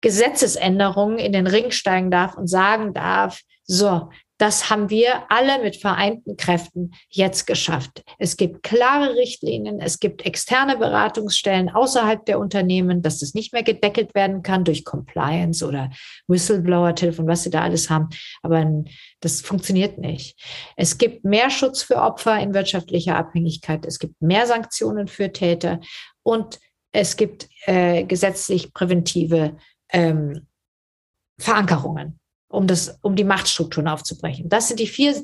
[0.00, 4.08] Gesetzesänderung in den Ring steigen darf und sagen darf, so,
[4.38, 8.04] das haben wir alle mit vereinten Kräften jetzt geschafft.
[8.18, 13.62] Es gibt klare Richtlinien, es gibt externe Beratungsstellen außerhalb der Unternehmen, dass das nicht mehr
[13.62, 15.90] gedeckelt werden kann durch Compliance oder
[16.28, 18.10] Whistleblower-Telefon, was sie da alles haben.
[18.42, 18.84] Aber
[19.20, 20.38] das funktioniert nicht.
[20.76, 23.86] Es gibt mehr Schutz für Opfer in wirtschaftlicher Abhängigkeit.
[23.86, 25.80] Es gibt mehr Sanktionen für Täter
[26.22, 26.60] und
[26.92, 29.56] es gibt äh, gesetzlich präventive
[29.92, 30.46] ähm,
[31.38, 32.18] Verankerungen
[32.48, 34.48] um das, um die Machtstrukturen aufzubrechen.
[34.48, 35.14] Das sind die vier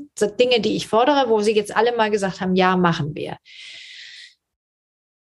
[0.40, 3.36] Dinge, die ich fordere, wo Sie jetzt alle mal gesagt haben, ja, machen wir.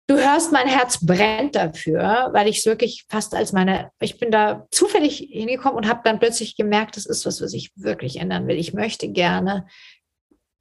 [0.07, 4.31] Du hörst, mein Herz brennt dafür, weil ich es wirklich fast als meine, ich bin
[4.31, 8.47] da zufällig hingekommen und habe dann plötzlich gemerkt, das ist was, was ich wirklich ändern
[8.47, 8.57] will.
[8.57, 9.67] Ich möchte gerne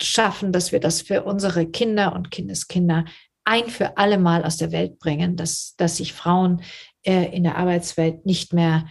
[0.03, 3.07] schaffen, dass wir das für unsere Kinder und Kindeskinder
[3.45, 6.61] ein für alle Mal aus der Welt bringen, dass, dass sich Frauen
[7.03, 8.87] äh, in der Arbeitswelt nicht mehr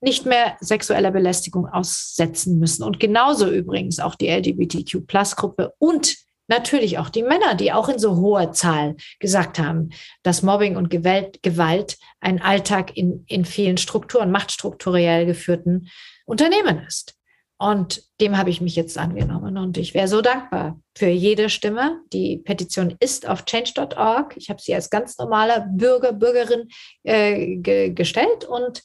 [0.00, 2.84] nicht mehr sexueller Belästigung aussetzen müssen.
[2.84, 6.16] Und genauso übrigens auch die LGBTQ-Plus-Gruppe und
[6.48, 9.90] natürlich auch die Männer, die auch in so hoher Zahl gesagt haben,
[10.22, 15.88] dass Mobbing und Gewalt, Gewalt ein Alltag in, in vielen Strukturen, machtstrukturell geführten
[16.24, 17.14] Unternehmen ist.
[17.60, 22.00] Und dem habe ich mich jetzt angenommen und ich wäre so dankbar für jede Stimme.
[22.12, 24.36] Die Petition ist auf change.org.
[24.36, 26.68] Ich habe sie als ganz normaler Bürger, Bürgerin
[27.02, 28.84] äh, ge gestellt und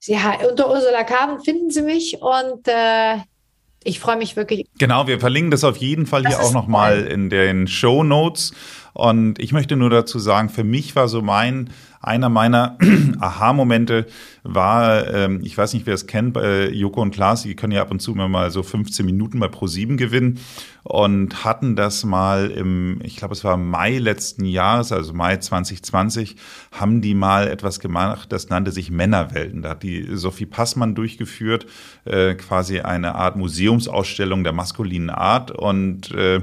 [0.00, 0.16] Sie,
[0.48, 3.18] unter Ursula Carven finden Sie mich und äh,
[3.84, 4.66] ich freue mich wirklich.
[4.78, 8.52] Genau, wir verlinken das auf jeden Fall das hier auch nochmal in den Show Notes.
[8.92, 11.70] Und ich möchte nur dazu sagen, für mich war so mein
[12.00, 12.78] einer meiner
[13.20, 14.06] Aha-Momente
[14.42, 17.82] war, ähm, ich weiß nicht, wer es kennt, bei Joko und Klaas, die können ja
[17.82, 20.40] ab und zu immer mal so 15 Minuten bei Pro7 gewinnen
[20.82, 26.36] und hatten das mal im, ich glaube, es war Mai letzten Jahres, also Mai 2020,
[26.72, 29.60] haben die mal etwas gemacht, das nannte sich Männerwelten.
[29.60, 31.66] Da hat die Sophie Passmann durchgeführt,
[32.06, 36.40] äh, quasi eine Art Museumsausstellung der maskulinen Art und äh,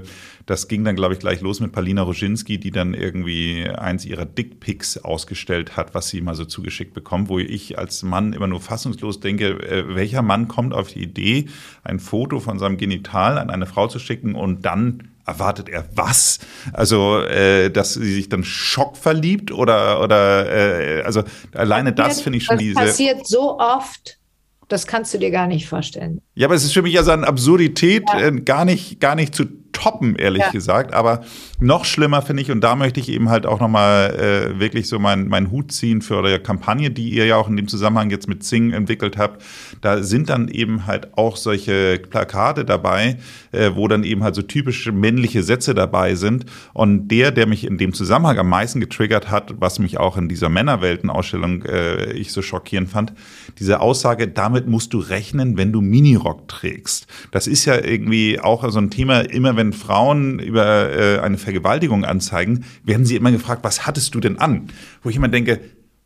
[0.47, 4.25] das ging dann, glaube ich, gleich los mit Palina Roginski, die dann irgendwie eins ihrer
[4.25, 8.61] Dickpics ausgestellt hat, was sie mal so zugeschickt bekommt, wo ich als Mann immer nur
[8.61, 11.47] fassungslos denke, äh, welcher Mann kommt auf die Idee,
[11.83, 16.39] ein Foto von seinem Genital an eine Frau zu schicken und dann erwartet er was?
[16.71, 21.23] Also, äh, dass sie sich dann schockverliebt oder oder äh, also
[21.53, 22.75] alleine das finde ich schon das diese.
[22.75, 24.17] Das passiert so oft.
[24.69, 26.21] Das kannst du dir gar nicht vorstellen.
[26.35, 28.27] Ja, aber es ist für mich also eine Absurdität, ja.
[28.27, 29.45] äh, gar nicht gar nicht zu
[29.77, 30.49] toppen, ehrlich ja.
[30.49, 30.93] gesagt.
[30.93, 31.21] Aber
[31.59, 34.97] noch schlimmer finde ich, und da möchte ich eben halt auch nochmal äh, wirklich so
[34.97, 38.27] meinen mein Hut ziehen für eure Kampagne, die ihr ja auch in dem Zusammenhang jetzt
[38.27, 39.43] mit Zing entwickelt habt.
[39.81, 43.17] Da sind dann eben halt auch solche Plakate dabei,
[43.51, 46.45] äh, wo dann eben halt so typische männliche Sätze dabei sind.
[46.73, 50.27] Und der, der mich in dem Zusammenhang am meisten getriggert hat, was mich auch in
[50.27, 53.13] dieser Männerweltenausstellung äh, ich so schockierend fand,
[53.59, 57.05] diese Aussage, damit musst du rechnen, wenn du Minirock trägst.
[57.31, 62.05] Das ist ja irgendwie auch so ein Thema, immer wenn Frauen über äh, eine Vergewaltigung
[62.05, 64.69] anzeigen, werden sie immer gefragt, was hattest du denn an?
[65.03, 65.59] Wo ich immer denke,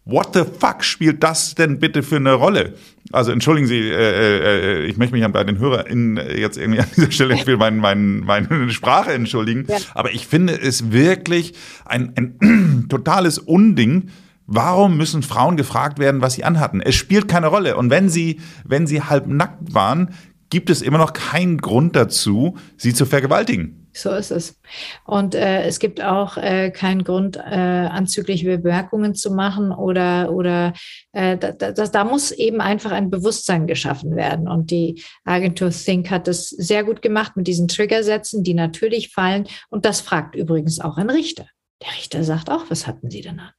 [0.05, 2.73] what the fuck spielt das denn bitte für eine Rolle?
[3.11, 7.11] Also entschuldigen Sie, äh, äh, ich möchte mich bei den HörerInnen jetzt irgendwie an dieser
[7.11, 9.77] Stelle will mein, mein, meine Sprache entschuldigen, ja.
[9.93, 11.53] aber ich finde es wirklich
[11.85, 14.09] ein, ein totales Unding,
[14.53, 16.81] Warum müssen Frauen gefragt werden, was sie anhatten?
[16.81, 17.77] Es spielt keine Rolle.
[17.77, 20.09] Und wenn sie, wenn sie halb nackt waren,
[20.51, 23.81] gibt es immer noch keinen Grund dazu, sie zu vergewaltigen.
[23.93, 24.57] So ist es.
[25.05, 30.73] Und äh, es gibt auch äh, keinen Grund, äh, anzügliche Bemerkungen zu machen oder, oder
[31.11, 34.47] äh, da, da, da muss eben einfach ein Bewusstsein geschaffen werden.
[34.47, 39.47] Und die Agentur Think hat das sehr gut gemacht mit diesen Triggersätzen, die natürlich fallen.
[39.69, 41.47] Und das fragt übrigens auch ein Richter.
[41.81, 43.51] Der Richter sagt auch, was hatten Sie denn an?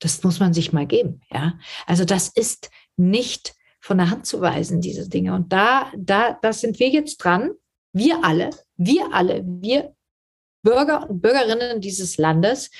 [0.00, 1.20] Das muss man sich mal geben.
[1.32, 3.55] Ja, also das ist nicht
[3.86, 5.32] von der Hand zu weisen, diese Dinge.
[5.32, 7.52] Und da, da, da sind wir jetzt dran.
[7.92, 9.94] Wir alle, wir alle, wir
[10.62, 12.72] Bürger und Bürgerinnen dieses Landes,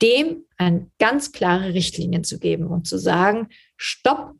[0.00, 4.32] dem ein ganz klare Richtlinien zu geben und zu sagen, stopp,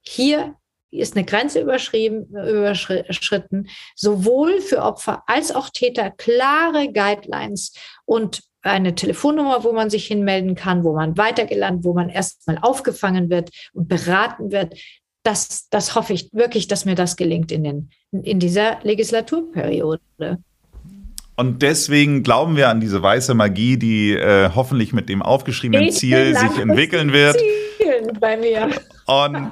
[0.00, 0.54] hier
[0.90, 7.74] ist eine Grenze überschritten, sowohl für Opfer als auch Täter klare Guidelines
[8.06, 13.28] und eine Telefonnummer, wo man sich hinmelden kann, wo man weitergelandet, wo man erstmal aufgefangen
[13.28, 14.74] wird und beraten wird.
[15.24, 20.00] Das, das hoffe ich wirklich, dass mir das gelingt in, den, in dieser Legislaturperiode.
[21.36, 25.96] Und deswegen glauben wir an diese weiße Magie, die äh, hoffentlich mit dem aufgeschriebenen ich
[25.96, 27.36] Ziel sich entwickeln wird.
[27.76, 28.70] Zielen bei mir.
[29.06, 29.50] Und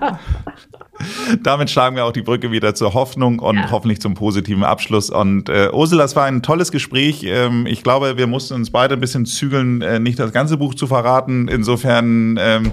[1.42, 3.70] damit schlagen wir auch die Brücke wieder zur Hoffnung und ja.
[3.70, 5.10] hoffentlich zum positiven Abschluss.
[5.10, 7.24] Und äh, Ursula, es war ein tolles Gespräch.
[7.24, 10.74] Ähm, ich glaube, wir mussten uns beide ein bisschen zügeln, äh, nicht das ganze Buch
[10.74, 11.48] zu verraten.
[11.48, 12.72] Insofern ähm,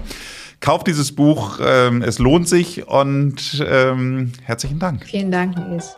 [0.60, 5.04] kauft dieses Buch, ähm, es lohnt sich und ähm, herzlichen Dank.
[5.06, 5.96] Vielen Dank, Nils.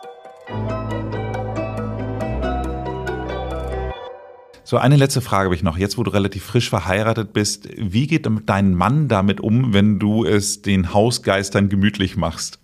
[4.63, 5.77] So, eine letzte Frage habe ich noch.
[5.77, 10.25] Jetzt, wo du relativ frisch verheiratet bist, wie geht dein Mann damit um, wenn du
[10.25, 12.59] es den Hausgeistern gemütlich machst?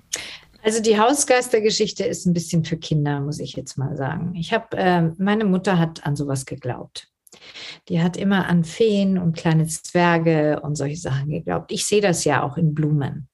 [0.63, 4.33] Also die Hausgeistergeschichte ist ein bisschen für Kinder, muss ich jetzt mal sagen.
[4.35, 7.09] Ich habe, äh, meine Mutter hat an sowas geglaubt.
[7.87, 11.71] Die hat immer an Feen und kleine Zwerge und solche Sachen geglaubt.
[11.71, 13.29] Ich sehe das ja auch in Blumen.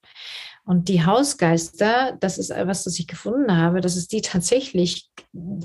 [0.68, 5.12] Und die Hausgeister, das ist etwas, das ich gefunden habe, dass es die tatsächlich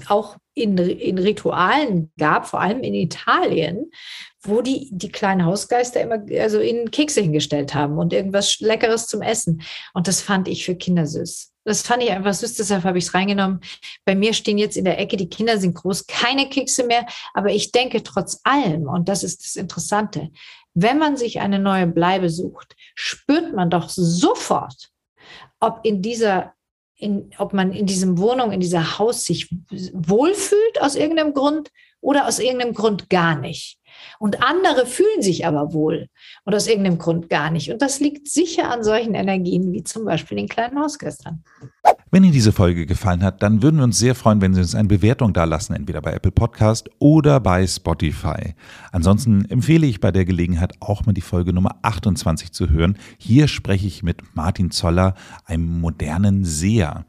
[0.09, 3.90] auch in, in Ritualen gab, vor allem in Italien,
[4.42, 9.22] wo die, die kleinen Hausgeister immer also in Kekse hingestellt haben und irgendwas Leckeres zum
[9.22, 9.62] Essen.
[9.94, 11.51] Und das fand ich für Kinder süß.
[11.71, 13.61] Das fand ich einfach süß, deshalb habe ich es reingenommen.
[14.05, 17.51] Bei mir stehen jetzt in der Ecke, die Kinder sind groß, keine Kekse mehr, aber
[17.51, 20.31] ich denke trotz allem, und das ist das Interessante,
[20.75, 24.91] wenn man sich eine neue Bleibe sucht, spürt man doch sofort,
[25.61, 26.55] ob in dieser
[26.97, 29.49] in, ob man in diesem Wohnung, in dieser Haus sich
[29.93, 33.80] wohlfühlt aus irgendeinem Grund oder aus irgendeinem Grund gar nicht.
[34.18, 36.09] Und andere fühlen sich aber wohl
[36.44, 37.70] und aus irgendeinem Grund gar nicht.
[37.72, 41.42] Und das liegt sicher an solchen Energien wie zum Beispiel den kleinen Hausgeistern.
[42.12, 44.74] Wenn Ihnen diese Folge gefallen hat, dann würden wir uns sehr freuen, wenn Sie uns
[44.74, 48.55] eine Bewertung dalassen, entweder bei Apple Podcast oder bei Spotify.
[48.90, 52.98] Ansonsten empfehle ich bei der Gelegenheit auch mal die Folge Nummer 28 zu hören.
[53.16, 55.14] Hier spreche ich mit Martin Zoller,
[55.46, 57.07] einem modernen Seher.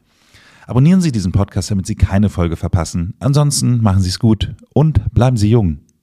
[0.68, 3.14] Abonnieren Sie diesen Podcast, damit Sie keine Folge verpassen.
[3.18, 5.80] Ansonsten machen Sie es gut und bleiben Sie jung.